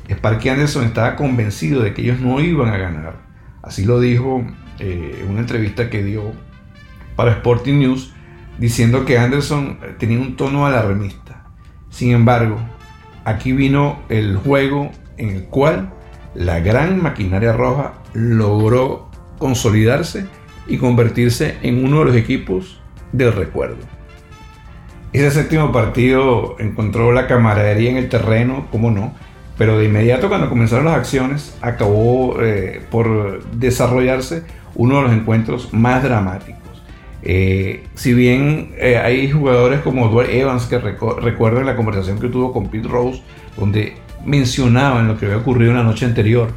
Sparky 0.07 0.49
Anderson 0.49 0.83
estaba 0.83 1.15
convencido 1.15 1.81
de 1.81 1.95
que 1.95 2.03
ellos 2.03 2.19
no 2.19 2.39
iban 2.39 2.69
a 2.69 2.77
ganar 2.77 3.23
Así 3.63 3.85
lo 3.85 4.01
dijo 4.01 4.45
eh, 4.79 5.21
en 5.23 5.31
una 5.31 5.39
entrevista 5.39 5.89
que 5.89 6.03
dio 6.03 6.33
para 7.15 7.31
Sporting 7.31 7.79
News, 7.79 8.13
diciendo 8.59 9.05
que 9.05 9.17
Anderson 9.17 9.79
tenía 9.97 10.19
un 10.19 10.35
tono 10.35 10.67
alarmista. 10.67 11.45
Sin 11.89 12.11
embargo, 12.11 12.57
aquí 13.23 13.53
vino 13.53 13.99
el 14.09 14.35
juego 14.35 14.91
en 15.17 15.29
el 15.29 15.45
cual 15.45 15.93
la 16.35 16.59
gran 16.59 17.01
maquinaria 17.01 17.53
roja 17.53 17.93
logró 18.13 19.09
consolidarse 19.37 20.27
y 20.67 20.77
convertirse 20.77 21.57
en 21.61 21.85
uno 21.85 21.99
de 21.99 22.05
los 22.05 22.15
equipos 22.15 22.81
del 23.13 23.31
recuerdo. 23.31 23.77
Ese 25.13 25.29
séptimo 25.29 25.71
partido 25.71 26.55
encontró 26.57 27.11
la 27.11 27.27
camaradería 27.27 27.91
en 27.91 27.97
el 27.97 28.09
terreno, 28.09 28.65
como 28.71 28.89
no, 28.89 29.13
pero 29.59 29.77
de 29.77 29.85
inmediato 29.85 30.27
cuando 30.27 30.49
comenzaron 30.49 30.85
las 30.85 30.95
acciones 30.95 31.55
acabó 31.61 32.41
eh, 32.41 32.81
por 32.89 33.43
desarrollarse 33.51 34.41
uno 34.73 34.97
de 34.97 35.01
los 35.03 35.11
encuentros 35.11 35.71
más 35.71 36.01
dramáticos. 36.01 36.63
Eh, 37.21 37.83
si 37.93 38.15
bien 38.15 38.73
eh, 38.79 38.97
hay 38.97 39.29
jugadores 39.31 39.81
como 39.81 40.07
Dwayne 40.07 40.39
Evans 40.39 40.65
que 40.65 40.79
recuerdan 40.79 41.67
la 41.67 41.75
conversación 41.75 42.19
que 42.19 42.29
tuvo 42.29 42.51
con 42.51 42.69
Pete 42.69 42.87
Rose, 42.87 43.21
donde 43.55 43.93
mencionaban 44.25 45.07
lo 45.07 45.19
que 45.19 45.27
había 45.27 45.37
ocurrido 45.37 45.71
en 45.71 45.77
la 45.77 45.83
noche 45.83 46.05
anterior, 46.05 46.49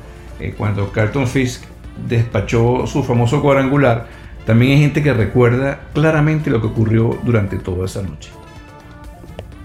cuando 0.56 0.92
Carlton 0.92 1.26
Fisk 1.26 1.64
despachó 2.08 2.86
su 2.86 3.02
famoso 3.02 3.42
cuadrangular, 3.42 4.06
también 4.46 4.72
hay 4.72 4.80
gente 4.80 5.02
que 5.02 5.12
recuerda 5.12 5.80
claramente 5.92 6.50
lo 6.50 6.60
que 6.60 6.68
ocurrió 6.68 7.18
durante 7.22 7.56
toda 7.56 7.86
esa 7.86 8.02
noche. 8.02 8.30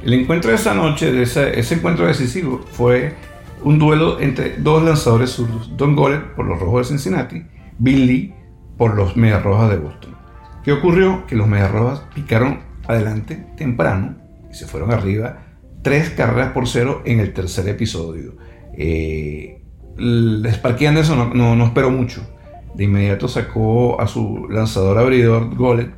El 0.03 0.13
encuentro 0.13 0.49
de 0.49 0.55
esa 0.55 0.73
noche, 0.73 1.21
ese, 1.21 1.75
encuentro 1.75 2.07
decisivo, 2.07 2.61
fue 2.71 3.13
un 3.63 3.77
duelo 3.77 4.19
entre 4.19 4.57
dos 4.57 4.83
lanzadores 4.83 5.29
zurdos, 5.29 5.77
Don 5.77 5.95
Goller 5.95 6.33
por 6.33 6.45
los 6.45 6.59
Rojos 6.59 6.87
de 6.87 6.97
Cincinnati, 6.97 7.43
Bill 7.77 8.07
Lee 8.07 8.33
por 8.77 8.95
los 8.95 9.15
Medias 9.15 9.43
Rojas 9.43 9.69
de 9.69 9.77
Boston. 9.77 10.15
¿Qué 10.63 10.71
ocurrió? 10.71 11.25
Que 11.27 11.35
los 11.35 11.47
Medias 11.47 11.71
Rojas 11.71 12.01
picaron 12.15 12.61
adelante 12.87 13.45
temprano 13.57 14.15
y 14.49 14.55
se 14.55 14.65
fueron 14.65 14.91
arriba 14.91 15.43
tres 15.83 16.09
carreras 16.09 16.51
por 16.51 16.67
cero 16.67 17.03
en 17.05 17.19
el 17.19 17.33
tercer 17.33 17.67
episodio. 17.67 18.35
Eh, 18.75 19.61
Sparky 19.97 20.87
Anderson 20.87 21.37
no, 21.37 21.55
no, 21.55 21.65
esperó 21.65 21.91
mucho. 21.91 22.21
De 22.73 22.85
inmediato 22.85 23.27
sacó 23.27 23.99
a 24.01 24.07
su 24.07 24.47
lanzador 24.49 24.97
abridor 24.97 25.55
Golet 25.55 25.91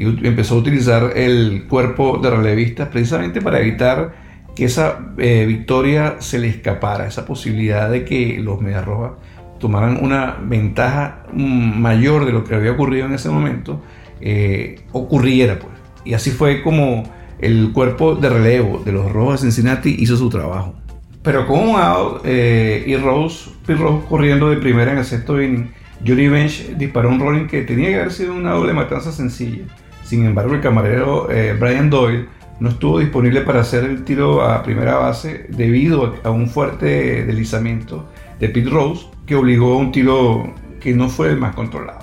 y 0.00 0.26
empezó 0.26 0.54
a 0.54 0.58
utilizar 0.58 1.12
el 1.14 1.66
cuerpo 1.68 2.16
de 2.22 2.30
relevista 2.30 2.88
precisamente 2.88 3.42
para 3.42 3.60
evitar 3.60 4.14
que 4.56 4.64
esa 4.64 5.12
eh, 5.18 5.44
victoria 5.46 6.16
se 6.20 6.38
le 6.38 6.48
escapara, 6.48 7.06
esa 7.06 7.26
posibilidad 7.26 7.90
de 7.90 8.06
que 8.06 8.38
los 8.40 8.62
Medias 8.62 8.82
Rojas 8.82 9.12
tomaran 9.58 10.02
una 10.02 10.38
ventaja 10.42 11.24
mm, 11.34 11.78
mayor 11.78 12.24
de 12.24 12.32
lo 12.32 12.44
que 12.44 12.54
había 12.54 12.72
ocurrido 12.72 13.04
en 13.04 13.12
ese 13.12 13.28
momento, 13.28 13.82
eh, 14.22 14.80
ocurriera 14.92 15.58
pues. 15.58 15.74
Y 16.06 16.14
así 16.14 16.30
fue 16.30 16.62
como 16.62 17.02
el 17.38 17.70
cuerpo 17.74 18.14
de 18.14 18.30
relevo 18.30 18.78
de 18.82 18.92
los 18.92 19.12
Rojos 19.12 19.42
de 19.42 19.50
Cincinnati 19.50 19.96
hizo 19.98 20.16
su 20.16 20.30
trabajo. 20.30 20.76
Pero 21.22 21.46
con 21.46 21.58
un 21.58 21.76
out 21.78 22.22
eh, 22.24 22.84
y 22.86 22.96
Rose, 22.96 23.50
Rose 23.68 24.06
corriendo 24.08 24.48
de 24.48 24.56
primera 24.56 24.92
en 24.92 24.98
el 24.98 25.04
sexto 25.04 25.42
inning, 25.42 25.70
Johnny 26.06 26.28
Bench 26.28 26.74
disparó 26.78 27.10
un 27.10 27.20
rolling 27.20 27.46
que 27.48 27.60
tenía 27.64 27.88
que 27.88 27.96
haber 27.96 28.12
sido 28.12 28.32
una 28.32 28.52
doble 28.52 28.72
matanza 28.72 29.12
sencilla. 29.12 29.64
Sin 30.10 30.26
embargo, 30.26 30.54
el 30.54 30.60
camarero 30.60 31.30
eh, 31.30 31.56
Brian 31.56 31.88
Doyle 31.88 32.26
no 32.58 32.70
estuvo 32.70 32.98
disponible 32.98 33.42
para 33.42 33.60
hacer 33.60 33.84
el 33.84 34.02
tiro 34.02 34.42
a 34.42 34.60
primera 34.64 34.96
base 34.96 35.46
debido 35.50 36.16
a 36.24 36.30
un 36.30 36.48
fuerte 36.48 37.24
deslizamiento 37.24 38.08
de 38.40 38.48
Pete 38.48 38.70
Rose 38.70 39.06
que 39.24 39.36
obligó 39.36 39.74
a 39.74 39.76
un 39.76 39.92
tiro 39.92 40.52
que 40.80 40.94
no 40.94 41.08
fue 41.08 41.28
el 41.28 41.36
más 41.36 41.54
controlado. 41.54 42.00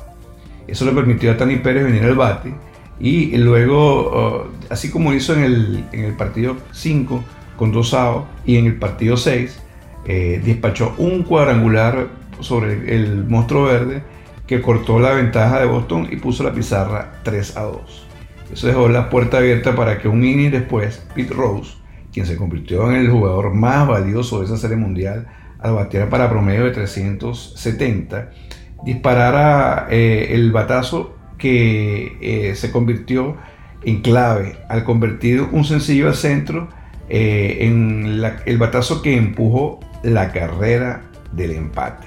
Eso 0.69 0.85
le 0.85 0.93
permitió 0.93 1.31
a 1.31 1.35
Tani 1.35 1.57
Pérez 1.57 1.83
venir 1.83 2.05
al 2.05 2.15
bate 2.15 2.53
y 2.97 3.35
luego, 3.35 3.77
oh, 3.77 4.47
así 4.69 4.89
como 4.89 5.11
hizo 5.11 5.35
en 5.35 5.83
el, 5.91 6.13
partido 6.17 6.55
5 6.71 7.21
con 7.57 7.73
dos 7.73 7.93
y 8.45 8.55
en 8.55 8.67
el 8.67 8.75
partido 8.75 9.17
6, 9.17 9.59
eh, 10.05 10.41
despachó 10.45 10.95
un 10.97 11.23
cuadrangular 11.23 12.07
sobre 12.39 12.95
el 12.95 13.25
monstruo 13.25 13.65
verde 13.65 14.01
que 14.47 14.61
cortó 14.61 14.99
la 14.99 15.11
ventaja 15.11 15.59
de 15.59 15.65
Boston 15.65 16.07
y 16.09 16.15
puso 16.15 16.43
la 16.43 16.53
pizarra 16.53 17.19
3 17.23 17.57
a 17.57 17.63
2. 17.63 18.07
Eso 18.53 18.67
dejó 18.67 18.87
la 18.87 19.09
puerta 19.09 19.37
abierta 19.37 19.75
para 19.75 19.99
que 19.99 20.07
un 20.07 20.23
inning 20.23 20.51
después, 20.51 21.05
Pete 21.13 21.33
Rose, 21.33 21.73
quien 22.13 22.25
se 22.25 22.37
convirtió 22.37 22.89
en 22.89 22.95
el 22.97 23.09
jugador 23.09 23.53
más 23.53 23.87
valioso 23.87 24.39
de 24.39 24.45
esa 24.45 24.57
serie 24.57 24.77
mundial 24.77 25.27
al 25.59 25.73
batear 25.73 26.09
para 26.09 26.29
promedio 26.29 26.63
de 26.63 26.71
370, 26.71 28.31
disparara 28.85 29.87
eh, 29.89 30.29
el 30.31 30.51
batazo 30.51 31.15
que 31.37 32.17
eh, 32.21 32.55
se 32.55 32.71
convirtió 32.71 33.35
en 33.83 34.01
clave 34.01 34.57
al 34.69 34.83
convertir 34.83 35.41
un 35.41 35.65
sencillo 35.65 36.07
al 36.07 36.15
centro 36.15 36.69
eh, 37.09 37.57
en 37.61 38.21
el 38.45 38.57
batazo 38.57 39.01
que 39.01 39.15
empujó 39.15 39.79
la 40.03 40.31
carrera 40.31 41.03
del 41.33 41.51
empate. 41.51 42.06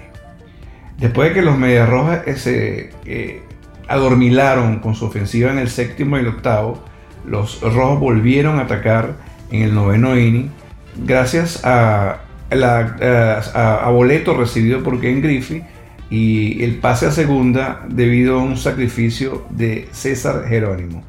Después 1.01 1.31
de 1.31 1.35
que 1.35 1.43
los 1.43 1.57
Medias 1.57 1.89
Rojas 1.89 2.23
eh, 2.27 2.37
se 2.37 2.91
eh, 3.07 3.43
adormilaron 3.89 4.81
con 4.81 4.95
su 4.95 5.07
ofensiva 5.07 5.51
en 5.51 5.59
el 5.59 5.71
séptimo 5.71 6.19
y 6.19 6.21
el 6.21 6.29
octavo, 6.29 6.85
los 7.27 7.61
Rojos 7.63 7.99
volvieron 7.99 8.59
a 8.59 8.63
atacar 8.63 9.15
en 9.51 9.63
el 9.63 9.75
noveno 9.75 10.19
inning 10.19 10.51
gracias 10.97 11.65
a, 11.65 12.21
a, 12.51 13.91
boleto 13.91 14.37
recibido 14.37 14.83
por 14.83 15.01
Ken 15.01 15.23
Griffey 15.23 15.65
y 16.11 16.63
el 16.63 16.77
pase 16.77 17.07
a 17.07 17.11
segunda 17.11 17.87
debido 17.89 18.39
a 18.39 18.43
un 18.43 18.57
sacrificio 18.59 19.47
de 19.51 19.89
César 19.93 20.45
Jerónimo. 20.49 21.03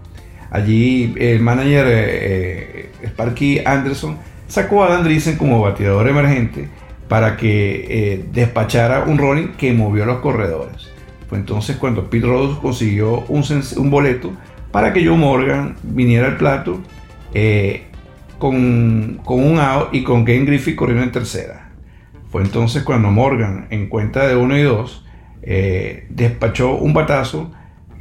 Allí 0.52 1.14
el 1.18 1.42
manager 1.42 1.86
eh, 1.90 2.92
Sparky 3.04 3.60
Anderson 3.66 4.18
sacó 4.48 4.84
a 4.84 4.90
Dan 4.90 5.04
Driesen 5.04 5.38
como 5.38 5.62
bateador 5.62 6.08
emergente 6.08 6.70
para 7.12 7.36
que 7.36 7.88
eh, 7.90 8.26
despachara 8.32 9.04
un 9.04 9.18
rolling 9.18 9.50
que 9.58 9.74
movió 9.74 10.06
los 10.06 10.20
corredores. 10.20 10.90
fue 11.28 11.40
entonces 11.40 11.76
cuando 11.76 12.10
Pete 12.10 12.26
Rose 12.26 12.58
consiguió 12.62 13.26
un, 13.28 13.44
un 13.76 13.90
boleto 13.90 14.32
para 14.72 14.94
que 14.94 15.06
Joe 15.06 15.18
Morgan 15.18 15.76
viniera 15.84 16.28
al 16.28 16.38
plato 16.38 16.80
eh, 17.34 17.84
con, 18.40 19.20
con, 19.26 19.44
un 19.44 19.60
out 19.60 19.90
y 19.92 20.06
con 20.06 20.24
Ken 20.24 20.46
Griffith 20.46 20.78
corriendo 20.78 21.04
en 21.04 21.12
tercera. 21.12 21.72
Fue 22.30 22.44
entonces 22.44 22.84
cuando 22.84 23.12
Morgan, 23.12 23.68
en 23.72 23.90
cuenta 23.90 24.26
de 24.26 24.38
1 24.38 24.58
y 24.58 24.62
2, 24.62 25.06
eh, 25.42 26.08
despachó 26.12 26.76
un 26.76 26.94
batazo 26.94 27.52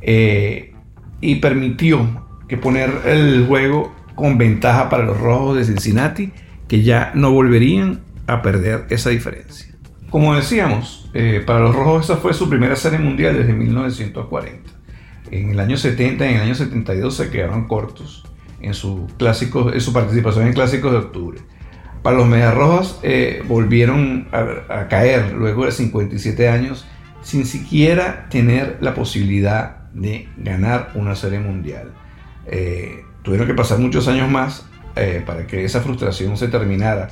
eh, 0.02 0.72
y 1.20 1.34
permitió 1.34 2.06
que 2.46 2.56
poner 2.56 2.92
el 3.06 3.44
juego 3.48 3.92
con 4.14 4.38
ventaja 4.38 4.88
para 4.88 5.02
los 5.02 5.18
rojos 5.18 5.56
de 5.56 5.64
Cincinnati, 5.64 6.30
que 6.68 6.84
ya 6.84 7.10
no 7.16 7.32
volverían 7.32 8.08
a 8.32 8.42
perder 8.42 8.86
esa 8.90 9.10
diferencia. 9.10 9.74
Como 10.10 10.34
decíamos, 10.34 11.10
para 11.46 11.60
los 11.60 11.74
rojos 11.74 12.04
esa 12.04 12.16
fue 12.16 12.34
su 12.34 12.48
primera 12.48 12.74
serie 12.76 12.98
mundial 12.98 13.36
desde 13.36 13.52
1940. 13.52 14.70
En 15.30 15.50
el 15.50 15.60
año 15.60 15.76
70 15.76 16.26
y 16.26 16.28
en 16.30 16.36
el 16.36 16.42
año 16.42 16.54
72 16.54 17.14
se 17.14 17.30
quedaron 17.30 17.68
cortos 17.68 18.24
en 18.60 18.74
su, 18.74 19.06
clásico, 19.18 19.72
en 19.72 19.80
su 19.80 19.92
participación 19.92 20.46
en 20.46 20.52
clásicos 20.52 20.92
de 20.92 20.98
octubre. 20.98 21.40
Para 22.02 22.16
los 22.16 22.26
Medias 22.26 22.54
Rojas 22.54 22.98
eh, 23.02 23.42
volvieron 23.46 24.28
a, 24.32 24.88
caer 24.88 25.32
luego 25.32 25.66
de 25.66 25.72
57 25.72 26.48
años 26.48 26.86
sin 27.22 27.44
siquiera 27.44 28.28
tener 28.30 28.78
la 28.80 28.94
posibilidad 28.94 29.90
de 29.92 30.28
ganar 30.38 30.92
una 30.94 31.14
serie 31.14 31.40
mundial. 31.40 31.92
Eh, 32.46 33.04
tuvieron 33.22 33.46
que 33.46 33.54
pasar 33.54 33.78
muchos 33.78 34.08
años 34.08 34.30
más 34.30 34.66
eh, 34.96 35.22
para 35.24 35.46
que 35.46 35.64
esa 35.64 35.80
frustración 35.80 36.36
se 36.38 36.48
terminara. 36.48 37.10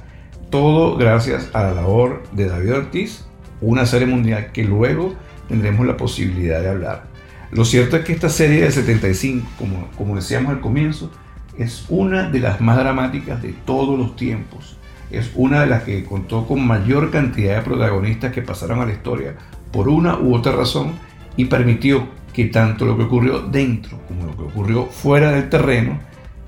Todo 0.50 0.96
gracias 0.96 1.50
a 1.52 1.62
la 1.62 1.74
labor 1.74 2.22
de 2.32 2.48
David 2.48 2.72
Ortiz, 2.72 3.26
una 3.60 3.84
serie 3.84 4.06
mundial 4.06 4.50
que 4.50 4.64
luego 4.64 5.14
tendremos 5.46 5.86
la 5.86 5.98
posibilidad 5.98 6.62
de 6.62 6.70
hablar. 6.70 7.04
Lo 7.50 7.66
cierto 7.66 7.96
es 7.96 8.04
que 8.04 8.14
esta 8.14 8.30
serie 8.30 8.62
del 8.62 8.72
75, 8.72 9.46
como, 9.58 9.88
como 9.98 10.16
decíamos 10.16 10.52
al 10.52 10.60
comienzo, 10.60 11.10
es 11.58 11.84
una 11.90 12.30
de 12.30 12.40
las 12.40 12.62
más 12.62 12.78
dramáticas 12.78 13.42
de 13.42 13.52
todos 13.66 13.98
los 13.98 14.16
tiempos. 14.16 14.78
Es 15.10 15.32
una 15.34 15.60
de 15.60 15.66
las 15.66 15.82
que 15.82 16.04
contó 16.04 16.46
con 16.46 16.66
mayor 16.66 17.10
cantidad 17.10 17.56
de 17.56 17.62
protagonistas 17.62 18.32
que 18.32 18.40
pasaron 18.40 18.80
a 18.80 18.86
la 18.86 18.92
historia 18.92 19.34
por 19.70 19.88
una 19.90 20.18
u 20.18 20.34
otra 20.34 20.52
razón 20.52 20.92
y 21.36 21.44
permitió 21.44 22.08
que 22.32 22.46
tanto 22.46 22.86
lo 22.86 22.96
que 22.96 23.02
ocurrió 23.02 23.40
dentro 23.40 23.98
como 24.08 24.24
lo 24.24 24.36
que 24.36 24.44
ocurrió 24.44 24.86
fuera 24.86 25.32
del 25.32 25.50
terreno 25.50 25.98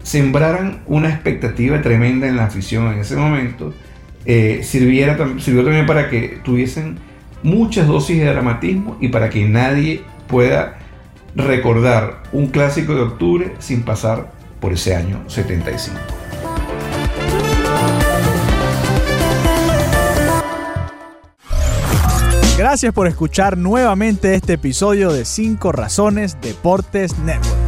sembraran 0.02 0.82
una 0.86 1.10
expectativa 1.10 1.82
tremenda 1.82 2.26
en 2.26 2.36
la 2.36 2.44
afición 2.44 2.92
en 2.92 3.00
ese 3.00 3.16
momento, 3.16 3.74
eh, 4.26 4.61
sirviera, 4.62 5.16
sirvió 5.38 5.64
también 5.64 5.87
para 5.87 6.09
que 6.11 6.40
tuviesen 6.44 6.98
muchas 7.42 7.87
dosis 7.87 8.18
de 8.18 8.26
dramatismo 8.26 8.96
y 9.00 9.09
para 9.09 9.30
que 9.30 9.48
nadie 9.48 10.02
pueda 10.28 10.78
recordar 11.35 12.22
un 12.33 12.48
clásico 12.48 12.94
de 12.94 13.02
octubre 13.02 13.52
sin 13.59 13.83
pasar 13.83 14.33
por 14.61 14.72
ese 14.72 14.94
año 14.94 15.22
75. 15.28 15.96
Gracias 22.59 22.92
por 22.92 23.06
escuchar 23.06 23.56
nuevamente 23.56 24.35
este 24.35 24.52
episodio 24.52 25.12
de 25.12 25.24
5 25.24 25.72
Razones 25.72 26.37
Deportes 26.42 27.18
Network. 27.20 27.60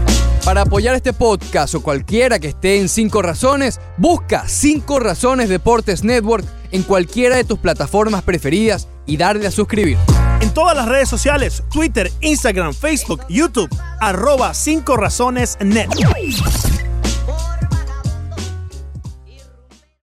Para 0.44 0.62
apoyar 0.62 0.96
este 0.96 1.12
podcast 1.12 1.74
o 1.76 1.82
cualquiera 1.82 2.40
que 2.40 2.48
esté 2.48 2.80
en 2.80 2.88
5 2.88 3.22
Razones, 3.22 3.80
busca 3.96 4.48
5 4.48 4.98
Razones 4.98 5.48
Deportes 5.48 6.02
Network 6.02 6.44
en 6.72 6.82
cualquiera 6.82 7.36
de 7.36 7.44
tus 7.44 7.60
plataformas 7.60 8.22
preferidas 8.22 8.88
y 9.06 9.16
darle 9.16 9.46
a 9.46 9.50
suscribir 9.52 9.98
en 10.40 10.52
todas 10.52 10.76
las 10.76 10.88
redes 10.88 11.08
sociales, 11.08 11.62
Twitter, 11.72 12.10
Instagram, 12.20 12.74
Facebook, 12.74 13.20
YouTube, 13.28 13.70
arroba 14.00 14.52
5 14.52 14.96
razones 14.96 15.56
net. 15.60 15.88